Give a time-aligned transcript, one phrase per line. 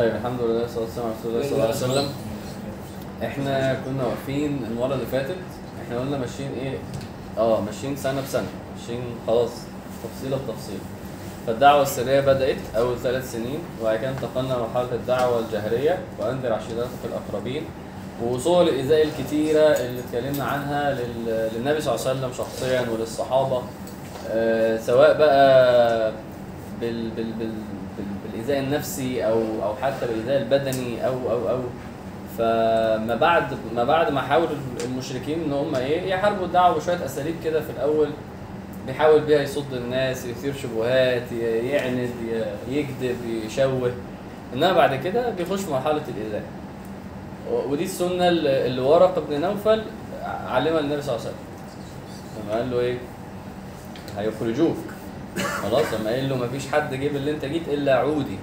[0.00, 2.08] طيب الحمد لله والصلاه والسلام على رسول الله صلى الله عليه وسلم.
[3.24, 5.36] إحنا كنا واقفين المرة اللي فاتت
[5.84, 6.78] إحنا قلنا ماشيين إيه؟
[7.38, 8.46] آه ماشيين سنة بسنة
[8.80, 9.50] ماشيين خلاص
[10.04, 10.78] تفصيلة بتفصيل.
[11.46, 17.62] فالدعوة السرية بدأت أول ثلاث سنين وبعد كده انتقلنا لمرحلة الدعوة الجهرية وأنذر عشيرتك الأقربين.
[18.24, 23.62] وصور الإيذاء الكتيرة اللي اتكلمنا عنها لل- للنبي صلى الله عليه وسلم شخصيا وللصحابة.
[24.30, 26.12] آه سواء بقى
[26.80, 27.52] بال بال بال
[27.98, 28.06] بال
[28.58, 31.60] النفسي أو أو حتى بالإيذاء البدني أو أو أو.
[32.38, 34.48] فما بعد ما بعد ما حاول
[34.84, 38.08] المشركين إن هم إيه يحاربوا الدعوة بشوية أساليب كده في الأول.
[38.86, 42.10] بيحاول بيها يصد الناس يثير شبهات يعند
[42.70, 43.92] يكذب يشوه.
[44.54, 46.42] إنما بعد كده بيخش مرحلة الايذاء
[47.68, 49.82] ودي السنة اللي ورق بن نوفل
[50.48, 51.50] علمها النبي صلى الله عليه وسلم.
[52.52, 52.98] قال له إيه؟
[54.18, 54.76] هيخرجوك.
[55.38, 58.38] خلاص لما قال له مفيش حد جيب اللي انت جيت إلا عودي.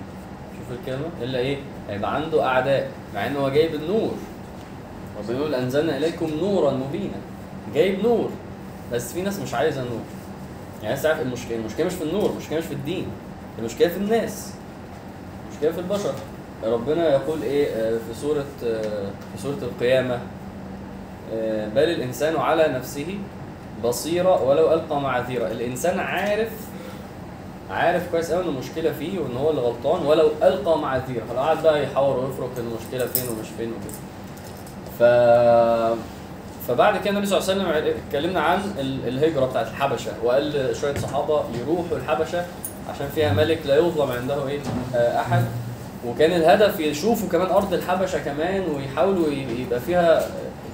[0.58, 1.10] شوف الكلمة.
[1.22, 1.58] إلا إيه؟
[1.90, 4.12] هيبقى عنده أعداء مع إن هو جايب النور.
[5.20, 7.18] ربنا يقول أنزلنا إليكم نورا مبينا.
[7.74, 8.30] جايب نور.
[8.94, 10.02] بس في ناس مش عايزة نور.
[10.78, 11.58] يعني عايز تعرف المشكلة.
[11.58, 13.08] المشكلة مش في النور المشكلة مش في الدين.
[13.60, 14.54] المشكلة في الناس.
[15.50, 16.14] المشكلة في البشر.
[16.64, 20.20] ربنا يقول إيه؟ آه، في سورة آه، في سورة القيامة.
[21.34, 23.18] آه، بل الإنسان على نفسه
[23.84, 25.48] بصيرة ولو ألقى معاذيرة.
[25.48, 26.50] الإنسان عارف
[27.72, 31.64] عارف كويس قوي إن المشكلة فيه وإن هو اللي غلطان ولو ألقى معاذيره فلو قعد
[31.64, 33.94] بقى يحاور ويفرق المشكلة فين ومش فين وكده.
[35.00, 35.04] ف
[36.68, 40.12] فبعد كده النبي صلى الله عليه وسلم اتكلمنا عن ال- الهجرة بتاعت الحبشة.
[40.24, 42.46] وقال شوية صحابة يروحوا الحبشة
[42.94, 44.60] عشان فيها ملك لا يظلم عنده إيه
[44.96, 45.44] آه، أحد.
[46.08, 49.28] وكان الهدف يشوفوا كمان أرض الحبشة كمان ويحاولوا
[49.60, 50.28] يبقى فيها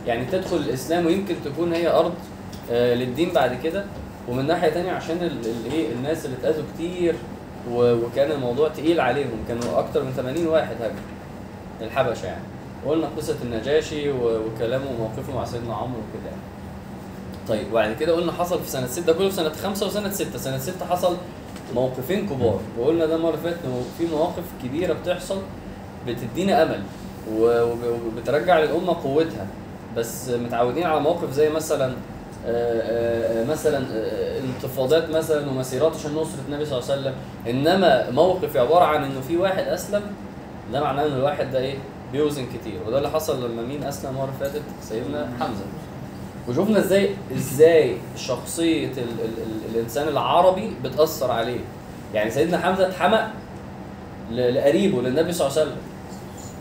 [0.08, 2.14] يعني تدخل الإسلام ويمكن تكون هي أرض
[2.71, 3.83] آه، للدين بعد كده.
[4.30, 7.16] ومن ناحية تانية عشان ال- ال- إيه الناس اللي اتأذوا كتير
[7.72, 10.98] وكان الموضوع تقيل عليهم كانوا أكتر من 80 واحد هاجروا
[11.82, 12.44] الحبشة يعني.
[12.86, 16.42] وقلنا قصة النجاشي وكلامه وموقفه مع سيدنا عمرو وكده يعني.
[17.48, 20.38] طيب وبعد كده قلنا حصل في سنة 6 ده كله في سنة 5 وسنة 6
[20.38, 21.17] سنة 6 حصل
[21.76, 22.60] موقفين كبار.
[22.80, 23.60] وقلنا ده المرة اللي فاتت
[23.98, 25.38] في مواقف كبيرة بتحصل
[26.08, 26.82] بتدينا أمل
[27.33, 29.48] وبترجع للأمة قوتها.
[29.98, 31.94] بس متعودين على مواقف زي مثلا
[33.49, 37.14] مثلا آه، انتفاضات مثلا ومسيرات عشان نصره النبي صلى الله عليه وسلم.
[37.48, 40.02] إنما موقف عبارة عن إنه في واحد أسلم
[40.73, 41.76] ده معناه إن الواحد ده إيه؟
[42.11, 42.80] بيوزن كتير.
[42.87, 45.64] وده اللي حصل لما مين أسلم المره اللي فاتت؟ سيدنا حمزة.
[46.49, 51.59] وشفنا إزاي إزاي شخصية ال ال ال الإنسان العربي بتأثر عليه.
[52.14, 53.27] يعني سيدنا حمزة اتحمق
[54.32, 55.82] لقريبه للنبي صلى الله عليه وسلم.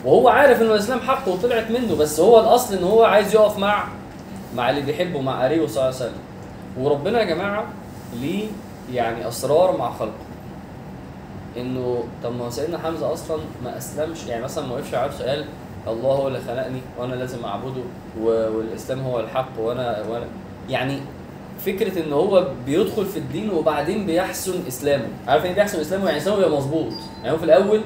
[0.04, 3.84] وهو عارف ان الإسلام حق وطلعت منه بس هو الأصل إن هو عايز يقف مع
[4.56, 6.18] مع اللي بيحبه مع قريبه صلى الله عليه وسلم.
[6.78, 7.64] وربنا يا جماعة
[8.20, 8.46] ليه
[8.92, 10.12] يعني أسرار مع خلقه.
[11.56, 15.44] إنه طب ما سيدنا حمزة أصلا ما أسلمش يعني مثلا ما وقفش على سؤال
[15.86, 17.82] الله هو اللي خلقني وأنا لازم أعبده
[18.20, 20.26] والإسلام هو الحق وأنا وأنا.
[20.68, 20.98] يعني
[21.66, 25.08] فكرة إن هو بيدخل في الدين وبعدين بيحسن إسلامه.
[25.28, 26.92] عارف إيه بيحسن إسلامه؟ يعني إسلامه مظبوط.
[27.22, 27.80] يعني هو في الأول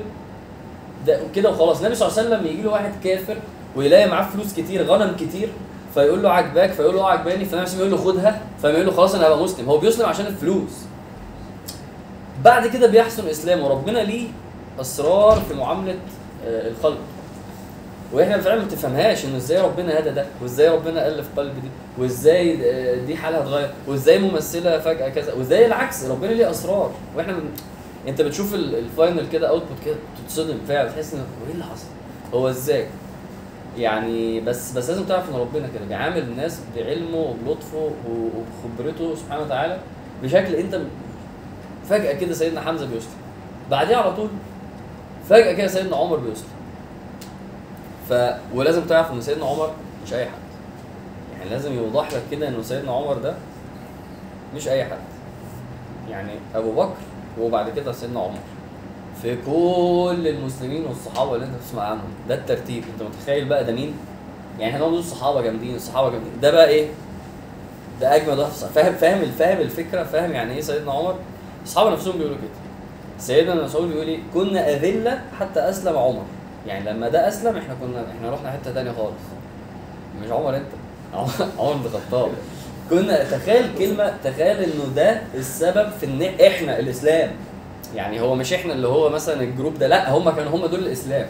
[1.07, 1.79] ده كده وخلاص.
[1.79, 3.37] النبي صلى الله عليه وسلم يجي له واحد كافر
[3.77, 5.49] ويلاقي معاه فلوس كتير غنم كتير
[5.97, 9.27] فيقول له عجباك فيقول له آه عجباني الله عليه له خدها فيقول له خلاص أنا
[9.27, 9.69] هبقى مسلم.
[9.69, 10.71] هو بيسلم عشان الفلوس.
[12.45, 13.69] بعد كده بيحسن إسلامه.
[13.69, 14.29] ربنا ليه
[14.81, 15.95] أسرار في معاملة
[16.47, 16.99] آه، الخلق.
[18.13, 21.69] وإحنا فعلا ما تفهمهاش انه إزاي ربنا هدى ده وإزاي ربنا ألف قلب دي
[21.99, 26.05] وإزاي آه، دي حالها اتغير وإزاي ممثلة فجأة كذا وإزاي العكس.
[26.05, 26.91] ربنا ليه أسرار.
[27.17, 27.51] وإحنا من...
[28.09, 29.97] أنت بتشوف ال- ال final كده output كده
[30.29, 31.87] تتصدم فعلا تحس ان هو إيه اللي حصل؟
[32.35, 32.87] هو إزاي؟
[33.79, 39.79] يعني بس بس لازم تعرف إن ربنا كده بيعامل الناس بعلمه وبلطفه وبخبرته سبحانه وتعالى
[40.23, 40.81] بشكل أنت
[41.89, 43.11] فجأة كده سيدنا حمزة بيسلم
[43.71, 44.29] بعديها على طول
[45.29, 46.49] فجأة كده سيدنا عمر بيسلم
[48.09, 48.13] ف
[48.55, 49.71] ولازم تعرف إن سيدنا عمر
[50.07, 50.31] مش أي حد.
[51.39, 53.35] يعني لازم يوضح لك كده إنه سيدنا عمر ده
[54.55, 54.99] مش أي حد.
[56.11, 56.95] يعني أبو بكر
[57.41, 58.39] وبعد كده سيدنا عمر.
[59.23, 62.09] في كل المسلمين والصحابة اللي انت بتسمع عنهم.
[62.29, 62.85] ده الترتيب.
[62.95, 63.95] انت متخيل بقى ده مين؟
[64.59, 66.33] يعني إحنا بنقول الصحابة جامدين الصحابة جامدين.
[66.43, 66.89] ده بقى إيه؟
[68.01, 68.51] ده أجمد واحد.
[68.53, 71.15] فاهم فاهم فاهم الفكرة؟ فاهم يعني إيه سيدنا عمر؟
[71.65, 72.51] الصحابة نفسهم بيقولوا كده.
[73.19, 76.23] سيدنا مسعود بيقول إيه؟ كنا أذلة حتى أسلم عمر.
[76.67, 79.23] يعني لما ده أسلم إحنا كنا إحنا رحنا حتة تانية خالص.
[80.25, 80.67] مش عمر انت؟
[81.59, 82.31] عمر بن الخطاب.
[82.91, 87.31] كنا تخيل كلمة تخيل إنه ده السبب في إن إحنا الإسلام.
[87.97, 91.27] يعني هو مش إحنا اللي هو مثلا الجروب ده لا هم كانوا هم دول الإسلام.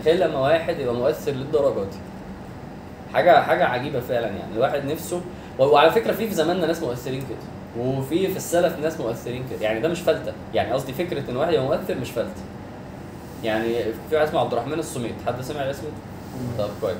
[0.00, 1.96] تخيل لما واحد يبقى مؤثر للدرجة دي.
[3.12, 4.52] حاجة حاجة عجيبة فعلا يعني.
[4.54, 5.20] الواحد نفسه
[5.58, 9.60] وعلى فكرة في في زماننا ناس مؤثرين كده وفي في السلف ناس مؤثرين كده.
[9.60, 10.32] يعني ده مش فلتة.
[10.54, 12.42] يعني قصدي فكرة إن واحد يبقى مؤثر مش فلتة.
[13.44, 13.74] يعني
[14.10, 15.12] في واحد اسمه عبد الرحمن السميط.
[15.26, 16.96] حد سمع الاسم ده؟ طب كويس.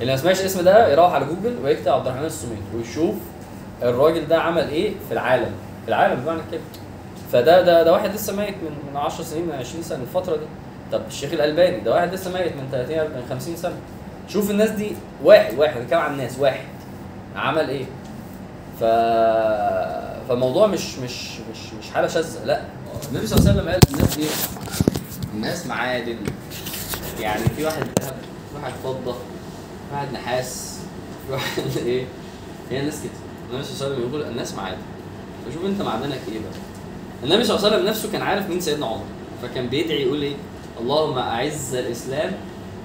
[0.00, 3.14] اللي ما سمعش الاسم ده يروح على جوجل ويكتب عبد الرحمن السميط ويشوف
[3.82, 5.50] الراجل ده عمل إيه في العالم.
[5.82, 6.60] في العالم بمعنى كده
[7.32, 10.46] فده ده ده واحد لسه ميت من من 10 سنين من 20 سنة الفترة دي.
[10.92, 13.74] طب الشيخ الألباني ده واحد لسه ميت من 30 من 50 سنة.
[14.28, 14.92] شوف الناس دي
[15.24, 16.64] واحد واحد بنتكلم عن الناس واحد.
[17.36, 17.84] عمل إيه؟
[18.80, 18.84] ف
[20.28, 22.60] فالموضوع مش مش مش مش حالة شاذة لا.
[23.10, 24.26] النبي صلى الله عليه وسلم قال الناس إيه
[25.34, 26.16] الناس معادن.
[27.20, 28.14] يعني في واحد ذهب
[28.52, 30.78] في واحد فضة في واحد نحاس
[31.26, 32.04] في واحد إيه؟
[32.70, 33.12] هي الناس كده
[33.50, 34.78] النبي صلى الله عليه وسلم يقول الناس معادن.
[35.46, 36.71] فشوف أنت معدنك إيه بقى؟
[37.24, 39.04] النبي صلى الله عليه وسلم نفسه كان عارف مين سيدنا عمر.
[39.42, 40.34] فكان بيدعي يقول إيه؟
[40.80, 42.32] اللهم أعز الإسلام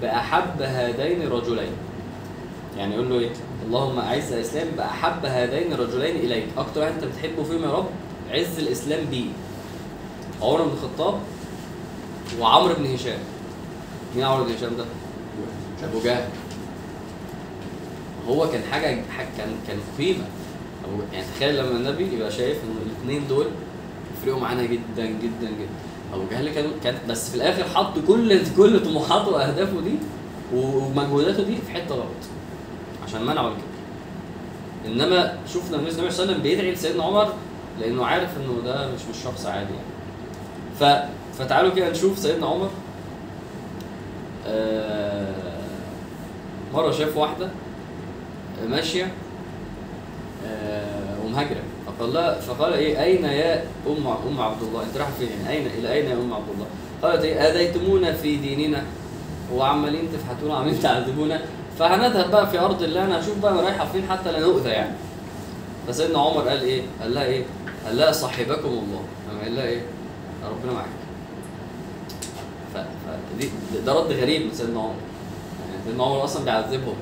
[0.02, 1.72] بأحب هذين الرجلين.
[2.78, 3.30] يعني يقول له إيه؟
[3.66, 6.46] اللهم أعز الإسلام بأحب هذين الرجلين إليك.
[6.58, 7.88] أكتر واحد أنت بتحبه فيهم يا رب
[8.32, 9.30] عز الإسلام بيه.
[10.42, 11.20] عمر بن الخطاب
[12.40, 13.20] وعمرو بن هشام.
[14.16, 14.86] مين عمرو بن هشام ده؟
[15.84, 16.30] أبو جهل.
[18.30, 18.88] هو كان حاجة
[19.38, 20.24] كان كان قيمة.
[21.14, 23.46] يعني تخيل لما النبي يبقى شايف إن الاثنين دول
[24.22, 25.70] يفرقوا معانا جدا جدا جدا.
[26.14, 29.94] أبو جهل كان كان بس في الآخر حط كل كل طموحاته وأهدافه دي
[30.56, 32.06] ومجهوداته دي في حتة غلط.
[33.04, 33.62] عشان منعوا الكبر
[34.86, 37.34] إنما شفنا النبي صلى الله عليه وسلم بيدعي لسيدنا عمر
[37.80, 39.88] لأنه عارف إنه ده مش مش شخص عادي يعني.
[40.80, 41.10] ف
[41.40, 42.70] فتعالوا كده نشوف سيدنا عمر.
[44.48, 45.58] آه
[46.74, 47.50] مرة شاف واحدة
[48.70, 49.12] ماشية
[50.48, 51.62] آه ومهاجرة.
[52.00, 55.94] فقال لها فقال إيه أين يا أم أم عبد الله؟ أنت رايحه فين؟ أين إلى
[55.94, 56.66] أين يا أم عبد الله؟
[57.02, 58.84] قالت إيه أذيتمونا في ديننا؟
[59.54, 61.42] وعمالين تفحتونا وعمالين تعذبونا.
[61.80, 64.94] فهنذهب بقى في أرض الله أنا هشوف بقى رايحة فين حتى لا نؤذى يعني.
[65.88, 67.44] فسيدنا عمر قال إيه قال لها إيه
[67.86, 69.02] قال لها صاحبكم الله.
[69.44, 69.82] قال لها إيه
[70.44, 70.88] ربنا معاك.
[72.74, 72.78] ف...
[73.86, 74.96] ده رد غريب من سيدنا عمر.
[75.70, 76.96] يعني سيدنا عمر أصلا بيعذبهم.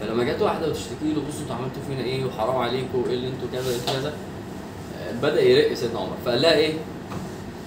[0.00, 3.48] فلما جت واحدة وتشتكي له بصوا أنتوا عملتوا فينا إيه؟ وحرام عليكم وايه اللي أنتوا
[3.52, 4.12] كذا إيه كذا؟
[5.02, 6.16] آه، بدأ يرق سيدنا عمر.
[6.24, 6.72] فقال لها إيه؟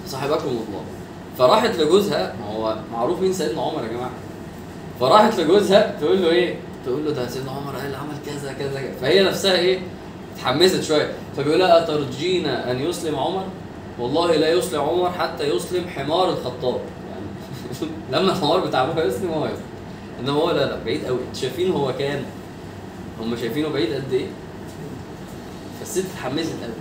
[0.06, 0.82] صاحبكم الله
[1.38, 4.10] فراحت لجوزها ما هو معروف مين سيدنا عمر يا جماعة؟
[5.00, 6.54] فراحت لجوزها تقول له إيه؟
[6.86, 8.92] تقول له ده سيدنا عمر قال عمل كذا كذا كذا.
[9.00, 9.78] فهي نفسها إيه؟
[10.36, 11.12] اتحمست شوية.
[11.36, 13.44] فبيقول لها أترجين أن يسلم عمر؟
[13.98, 16.80] والله لا يسلم عمر حتى يسلم حمار الخطاب.
[17.10, 17.90] يعني
[18.22, 19.69] لما الحمار بتاع ابوها يسلم هو يسلم.
[20.20, 21.18] إنما هو لا لا بعيد قوي.
[21.18, 22.22] أنتوا شايفين هو كان
[23.20, 24.26] هم شايفينه بعيد قد إيه؟
[25.80, 26.72] فالست اتحمست قوي.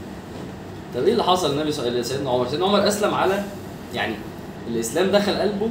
[0.95, 2.47] طب إيه اللي حصل عليه سيدنا عمر.
[2.47, 3.43] سيدنا عمر أسلم على
[3.93, 4.15] يعني
[4.67, 5.69] الإسلام دخل قلبه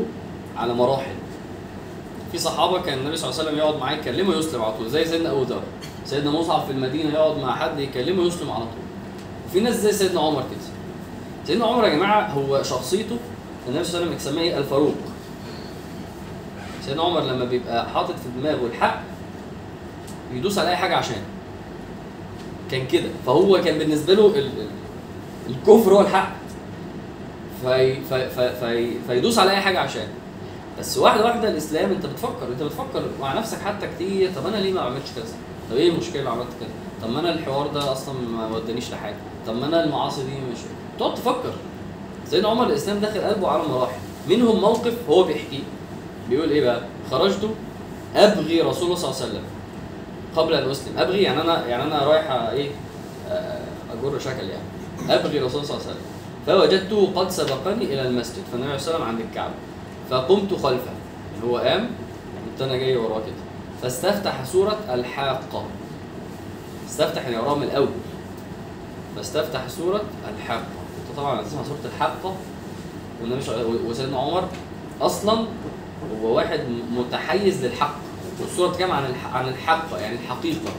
[0.56, 1.14] على مراحل.
[2.32, 5.04] في صحابة كان النبي صلى الله عليه وسلم يقعد معاه يكلمه يسلم على طول زي
[5.04, 5.62] سيدنا أبو ذر.
[6.04, 8.84] سيدنا مصعب في المدينة يقعد مع حد يكلمه يسلم على طول.
[9.48, 10.60] وفي ناس زي سيدنا عمر كده.
[11.46, 13.16] سيدنا عمر يا جماعة هو شخصيته
[13.68, 14.94] النبي صلى الله عليه وسلم يسميه إيه الفاروق.
[16.88, 19.00] سيدنا عمر لما بيبقى حاطط في دماغه الحق
[20.34, 21.22] يدوس على أي حاجة عشان.
[22.70, 23.08] كان كده.
[23.26, 24.68] فهو كان بالنسبة له ال- ال-
[25.48, 26.32] الكفر هو الحق.
[27.62, 30.06] في في في في فيدوس على أي حاجة عشان.
[30.78, 34.72] بس واحدة واحدة الإسلام أنت بتفكر أنت بتفكر مع نفسك حتى كتير طب أنا ليه
[34.72, 35.24] ما عملتش كذا؟
[35.70, 36.68] طب إيه المشكلة لو عملت كذا؟
[37.02, 40.58] طب ما أنا الحوار ده أصلا ما ودانيش لحاجة، طب ما أنا المعاصي دي مش
[40.98, 41.52] تقعد تفكر.
[42.30, 43.96] سيدنا عمر الإسلام داخل قلبه على مراحل.
[44.28, 45.62] منهم موقف هو بيحكيه.
[46.30, 46.80] بيقول إيه بقى؟
[47.10, 47.50] خرجت
[48.16, 49.42] أبغي رسول الله صلى الله عليه وسلم.
[50.36, 50.98] قبل أن أسلم.
[50.98, 52.70] أبغي يعني أنا يعني أنا رايح إيه؟
[53.30, 53.60] آه،
[53.92, 55.20] أجر شكل يعني.
[55.20, 56.02] أبغي رسول الله صلى الله عليه وسلم.
[56.46, 58.42] فوجدته قد سبقني إلى المسجد.
[58.52, 59.54] فالنبي عليه الصلاه عند الكعبة.
[60.10, 60.92] فقمت خلفه.
[61.34, 61.90] يعني هو قام
[62.50, 63.34] قمت أنا جاي وراه كده.
[63.82, 65.64] فاستفتح سورة الحاقة.
[66.88, 67.88] استفتح يعني وراه من الأول.
[69.16, 70.02] فاستفتح سورة
[70.36, 70.64] الحاقة.
[71.16, 72.34] طبعا تسمع سورة الحاقة.
[73.22, 74.48] والنبي وسيدنا عمر
[75.00, 75.46] أصلا
[76.22, 76.60] هو واحد
[76.96, 77.94] متحيز للحق.
[78.40, 80.70] والسوره بتتكلم عن عن الحق يعني الحقيقة.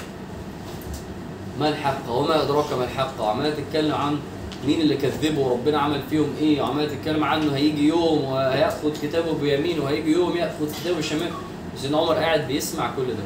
[1.60, 4.20] ما الحق؟ وما أدراك ما الحق؟ وعمالة تتكلم عن
[4.68, 9.84] مين اللي كذبه وربنا عمل فيهم إيه؟ وعمالة تتكلم عنه هيجي يوم وهياخد كتابه بيمينه
[9.84, 11.32] وهيجي يوم ياخد كتابه بشماله
[11.78, 13.24] سيدنا عمر قاعد بيسمع كل ده.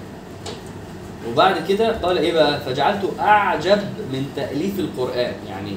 [1.31, 3.79] وبعد كده قال إيه بقى؟ فجعلت أعجب
[4.13, 5.33] من تأليف القرآن.
[5.49, 5.71] يعني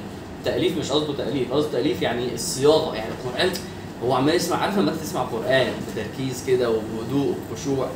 [0.44, 2.94] تأليف مش قصده تأليف قصده تأليف يعني الصياغة.
[2.94, 3.50] يعني القرآن
[4.04, 7.88] هو عمال يسمع عارف لما تسمع قرآن بتركيز كده وبهدوء وخشوع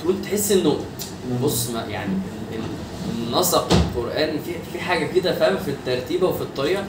[0.00, 0.76] تقول تحس إنه
[1.42, 2.12] بص ما يعني
[2.52, 6.84] ال- ال- النسق القراني في في حاجة كده فاهم؟ في الترتيبة وفي الطريقة.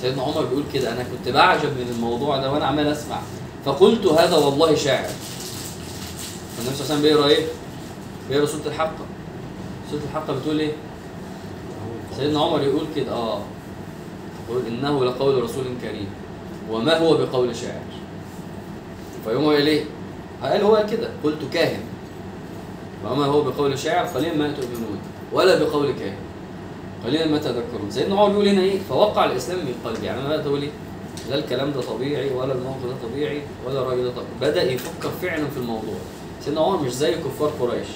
[0.00, 3.20] سيدنا عمر بيقول كده أنا كنت بعجب من الموضوع ده وأنا عمال أسمع.
[3.64, 5.08] فقلت هذا والله شاعر.
[6.56, 7.46] فالنبي صلى الله عليه وسلم بيقرأ إيه؟
[8.30, 9.04] بيقرأ سورة الحقه
[9.90, 10.72] سورة الحقه بتقول إيه؟
[12.16, 13.40] سيدنا عمر يقول كده آه.
[14.50, 16.06] يقول إنه لقول رسول كريم.
[16.70, 17.82] وما هو بقول شاعر؟
[19.24, 19.84] فيقوم قال إيه؟
[20.42, 21.80] قال هو كده قلت كاهن.
[23.04, 24.98] وما هو بقول شاعر؟ قليلا ما تؤمنون
[25.32, 26.16] ولا بقول كاهن.
[27.06, 27.90] قليلا ما تذكرون.
[27.90, 30.70] سيدنا عمر بيقول هنا إيه؟ فوقع الإسلام من قلبي يعني أنا بقى تقول إيه
[31.30, 34.52] لا الكلام ده طبيعي ولا الموقف ده طبيعي ولا الرأي ده طبيعي.
[34.52, 35.94] بدأ يفكر فعلا في الموضوع.
[36.44, 37.88] سيدنا عمر مش زي كفار قريش.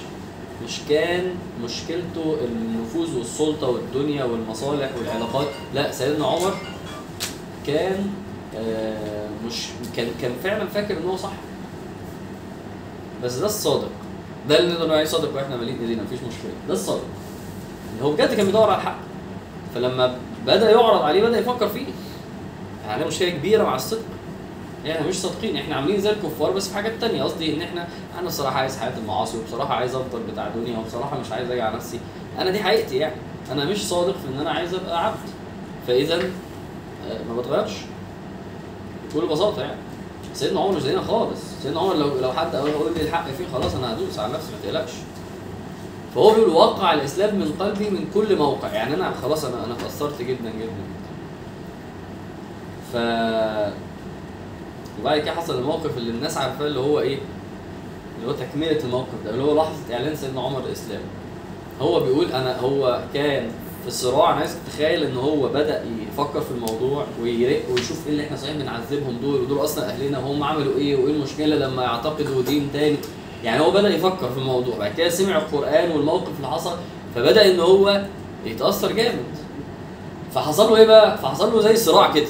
[0.64, 1.34] مش كان
[1.64, 5.46] مشكلته النفوذ والسلطة والدنيا والمصالح والعلاقات.
[5.74, 6.54] لا سيدنا عمر
[7.66, 8.06] كان
[9.46, 11.32] مش كان كان فعلا فاكر إن هو صح.
[13.24, 13.88] بس ده الصادق.
[14.48, 16.50] ده اللي نقدر نقول عليه صادق وإحنا مالين ايدينا مفيش مشكلة.
[16.68, 17.04] ده الصادق.
[18.02, 18.96] هو بجد كان بيدور على الحق.
[19.74, 21.86] فلما بدأ يعرض عليه بدأ يفكر فيه.
[22.86, 24.02] يعني مشكلة كبيرة مع الصدق.
[24.90, 25.56] إحنا مش صادقين.
[25.56, 27.22] إحنا عاملين زي الكفار بس في حاجات تانية.
[27.22, 27.88] قصدي إن إحنا
[28.18, 31.76] أنا الصراحه عايز حياة المعاصي وبصراحة عايز أفضل بتاع دنيا وبصراحة مش عايز أجي على
[31.76, 32.00] نفسي.
[32.38, 33.14] أنا دي حقيقتي يعني.
[33.52, 35.28] أنا مش صادق في إن أنا عايز أبقى عبد.
[35.86, 37.72] فاذا آه، ما بتغيرش.
[39.10, 39.76] بكل بساطه يعني.
[40.34, 41.40] سيدنا عمر مش زينا خالص.
[41.62, 44.58] سيدنا عمر لو لو حد قال لي الحق فيه خلاص أنا هدوس على نفسي ما
[44.64, 44.92] تقلقش.
[46.14, 48.72] فهو بيقول وقع الإسلام من قلبي من كل موقع.
[48.72, 50.84] يعني أنا خلاص أنا أنا اتأثرت جدا جدا.
[52.92, 52.96] ف
[55.00, 57.18] وبعد كده حصل الموقف اللي الناس عارفاه اللي هو إيه؟
[58.18, 61.00] اللي هو تكملة الموقف ده اللي هو لحظة إعلان سيدنا عمر الإسلام.
[61.80, 63.50] هو بيقول أنا هو كان
[63.88, 68.24] في الصراع أنا عايزك تتخيل إن هو بدأ يفكر في الموضوع ويرق ويشوف إيه اللي
[68.26, 72.68] إحنا صحيح بنعذبهم دول ودول أصلا أهلنا وهم عملوا إيه وإيه المشكلة لما يعتقدوا دين
[72.72, 72.96] تاني.
[73.44, 76.76] يعني هو بدأ يفكر في الموضوع بعد كده سمع القرآن والموقف اللي حصل
[77.14, 78.02] فبدأ إن هو
[78.46, 79.24] يتأثر جامد.
[80.34, 82.26] فحصل له إيه بقى؟ فحصل له زي صراع كده.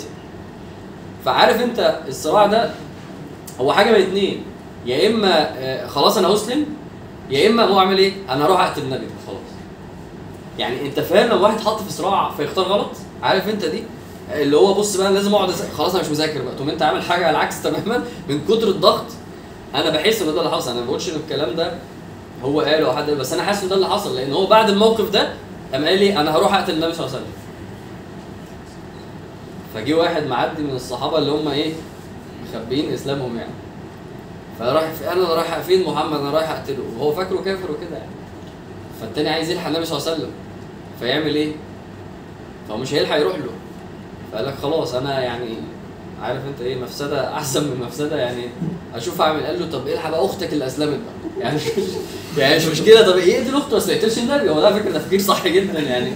[1.25, 2.71] فعارف أنت الصراع ده؟
[3.61, 4.43] هو حاجة من اتنين.
[4.87, 6.67] يا إما آه، خلاص أنا اسلم
[7.31, 9.48] يا إما هو اعمل إيه؟ أنا أروح أقتل النبي خلاص.
[10.59, 12.91] يعني انت فاهم لو واحد حط في صراع فيختار غلط؟
[13.23, 13.85] عارف انت دي؟
[14.33, 15.50] اللي هو بص بقى لازم اقعد.
[15.50, 16.55] خلاص أنا مش مذاكر بقى.
[16.55, 19.05] تقوم انت عامل حاجة على العكس تماما من كتر الضغط.
[19.75, 20.71] أنا بحس ان ده اللي حصل.
[20.71, 21.75] أنا ما بقولش ان الكلام ده
[22.45, 24.17] هو قاله أو حد بس أنا حاسس إن ده اللي حصل.
[24.17, 25.33] لأن هو بعد الموقف ده
[25.73, 27.35] قام قال لي أنا هروح اقتل النبي صلى الله عليه وسلم.
[29.75, 31.73] فجي واحد معدي من الصحابة اللي هم إيه؟
[32.45, 33.53] مخبيين إسلامهم يعني.
[34.59, 36.83] فراح أنا رايح فين محمد أنا رايح أقتله.
[36.99, 38.11] وهو فاكره كافر وكده يعني.
[39.00, 40.33] فالتاني عايز يلحق النبي صلى الله عليه وسلم.
[41.00, 41.52] فيعمل إيه؟
[42.69, 43.50] فهو مش هيلحق يروح له.
[44.33, 45.49] فقال لك خلاص أنا يعني
[46.23, 48.43] عارف أنت إيه مفسدة أحسن من مفسدة يعني
[48.95, 49.47] أشوف أعمل.
[49.47, 51.45] قال له طب الحق بقى أختك اللي أسلمت بقى.
[51.45, 51.61] يعني
[52.38, 55.49] يعني مش مشكله طب يقتل اخته بس ما يقتلش النبي؟ هو ده فكرة تفكير صح
[55.49, 56.12] جدا يعني.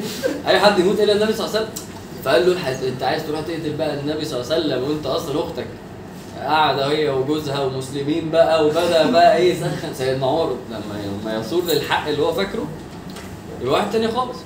[0.46, 1.84] أي حد يموت إلا النبي صلى الله عليه وسلم.
[2.24, 5.40] فقال له الحق أنت عايز تروح تقتل بقى النبي صلى الله عليه وسلم وأنت أصلا
[5.40, 5.66] أختك.
[6.40, 9.94] قاعدة هي وجوزها ومسلمين بقى وبدأ بقى إيه يسخن.
[9.94, 10.56] سيدنا عمر
[11.24, 12.66] لما يصور للحق اللي هو فاكره
[13.60, 14.38] يبقى واحد تاني خالص.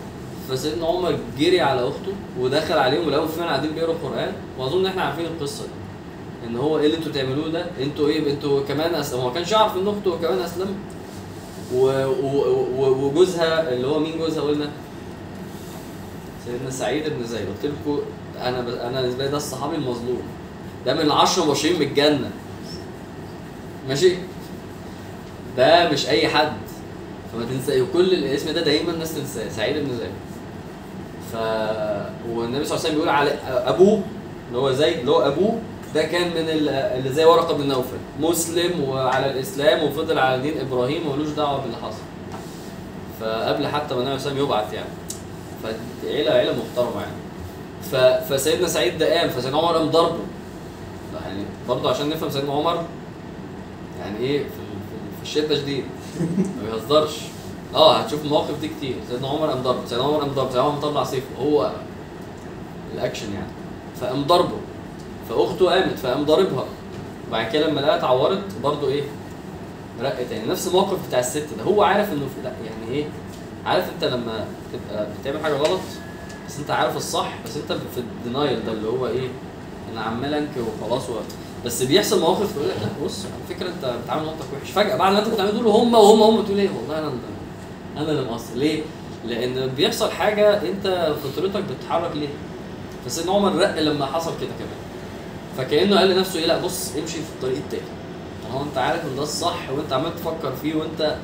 [0.50, 5.24] فسيدنا عمر جري على أخته ودخل عليهم ولقوا فعلا قاعدين بيقروا القرآن وأظن إحنا عارفين
[5.24, 5.70] القصة دي.
[6.46, 9.52] إن هو إيه اللي أنتوا بتعملوه ده؟ إنتوا إيه؟ إنتوا كمان اسلم هو ما كانش
[9.52, 10.74] يعرف إن أخته كمان اسلم.
[12.78, 14.70] وجوزها اللي هو مين جوزها قلنا؟
[16.46, 17.46] سيدنا سعيد بن زيد.
[17.48, 18.00] قلت لكم
[18.38, 18.88] أنا.
[18.88, 20.22] أنا بالنسبة لي ده الصحابي المظلوم.
[20.86, 22.30] ده من العشرة المبشرين بالجنة.
[23.88, 24.16] ماشي؟
[25.56, 26.52] ده مش أي حد.
[27.32, 29.48] فما تنسى وكل الاسم ده دايما الناس تنساه.
[29.48, 30.10] سعيد بن زيد.
[32.30, 34.02] والنبي صلى الله عليه وسلم بيقول على أبوه
[34.48, 35.58] اللي هو زيد اللي هو أبوه
[35.94, 37.96] ده كان من ال- اللي زي ورقة بن نوفل.
[38.20, 42.02] مسلم وعلى الإسلام وفضل على دين إبراهيم وملوش دعوة باللي حصل.
[43.20, 44.88] فقبل حتى ما النبي صلى الله عليه وسلم يبعث يعني.
[46.02, 47.16] فعيلة عيلة محترمة يعني.
[47.92, 47.96] ف...
[48.32, 50.18] فسيدنا سعيد ده قام فسيدنا عمر قام ضربه.
[51.24, 52.84] يعني برضه عشان نفهم سيدنا عمر
[54.00, 55.84] يعني إيه؟ في الشدة شديد.
[56.20, 57.20] ما بيهزرش.
[57.74, 58.96] آه هتشوف المواقف دي كتير.
[59.10, 61.26] سيدنا عمر قام ضربه سيدنا عمر قام ضربه سيدنا عمر مطلع سيفه.
[61.42, 61.72] هو
[62.94, 63.46] الأكشن يعني.
[64.00, 64.56] فقام ضربه.
[65.28, 65.98] فأخته قامت.
[65.98, 66.64] فقام ضاربها.
[67.28, 69.02] وبعد كده لما لقاها اتعورت برضه إيه؟
[70.00, 70.46] رق تاني.
[70.46, 71.64] نفس الموقف بتاع الست ده.
[71.64, 73.04] هو عارف إنه لا يعني إيه؟
[73.66, 75.80] عارف أنت لما تبقى بتعمل حاجة غلط
[76.48, 79.28] بس أنت عارف الصح بس أنت في الدينايل ده اللي هو إيه؟
[79.92, 81.02] أنا عمال أنكر وخلاص.
[81.64, 85.12] بس بيحصل مواقف تقول لك لا بص على فكرة أنت بتعامل مامتك وحش فجأة بعد
[85.12, 87.12] ما أنت بتعمل دول هم وهم هم تقول إيه؟ والله أنا
[87.96, 88.54] أنا اللي مقصر.
[88.54, 88.82] ليه؟
[89.24, 92.28] لأن بيحصل حاجة أنت فطرتك بتتحرك ليه؟
[93.06, 94.78] فسيدنا عمر رق لما حصل كده كمان.
[95.58, 97.82] فكأنه قال لنفسه إيه؟ لا بص امشي في الطريق التاني.
[98.42, 101.16] طالما أنت عارف إن ده الصح وأنت عمال تفكر فيه وأنت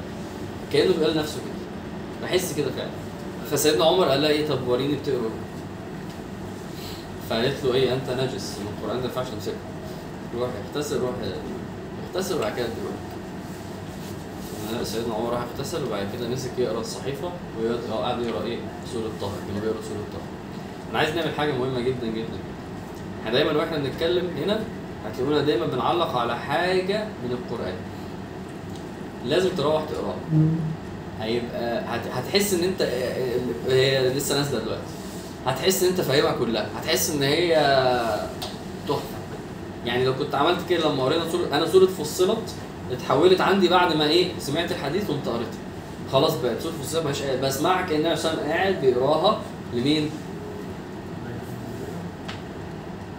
[0.73, 2.29] كأنه بيقول لنفسه كده.
[2.29, 2.91] بحس كده فعلا.
[3.51, 5.53] فسيدنا عمر قال لها إيه؟ طب وريني بتقروا إيه؟
[7.31, 9.55] فقالت له إيه؟ أنت نجس القرآن ما ينفعش تمسكه.
[10.39, 11.11] روح اغتسل روح
[12.15, 12.67] اغتسل وبعد كده
[14.85, 17.31] سيدنا عمر راح اغتسل وبعد كده مسك يقرأ الصحيفة
[17.93, 18.59] وقعد يقرأ إيه؟
[18.93, 20.21] سورة طه كان بيقرأ سورة طه.
[20.91, 22.39] أنا عايز نعمل حاجة مهمة جدا جدا.
[23.21, 24.61] إحنا دايما وإحنا بنتكلم هنا
[25.07, 27.75] هتلاقونا دايما بنعلق على حاجة من القرآن.
[29.27, 30.17] لازم تروح تقرأها.
[31.21, 32.83] هيبقى هت- هتحس إن انت
[33.69, 34.83] هي لسه نازلة دلوقتي.
[35.47, 36.69] هتحس إن أنت فاهمها كلها.
[36.79, 37.55] هتحس إن هي
[38.89, 39.03] تحفة.
[39.87, 42.55] يعني لو كنت عملت كده لما قرينا سوره أنا سورة فصلت
[42.91, 45.59] اتحولت عندي بعد ما إيه سمعت الحديث وقمت قريتها
[46.13, 49.41] خلاص بقت سوره فصلت مش بسمعها كان النبي صلى قاعد بيقراها
[49.75, 50.11] لمين؟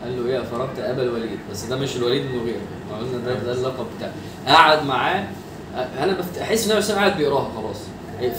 [0.04, 1.40] قال له إيه فرجت أبا الوليد.
[1.52, 2.62] بس ده مش الوليد بن مغيره
[3.00, 4.14] قلنا ده ده اللقب بتاعه.
[4.48, 5.28] قعد معاه
[6.00, 6.38] أنا بفت...
[6.38, 7.78] أحس إن النبي صلى قاعد بيقراها خلاص.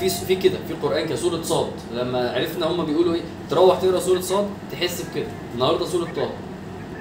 [0.01, 1.71] في في كده في قرآن كسوره صاد.
[1.95, 5.27] لما عرفنا هم بيقولوا إيه تروح تقرأ سورة صاد تحس بكده.
[5.55, 6.31] النهارده سورة طه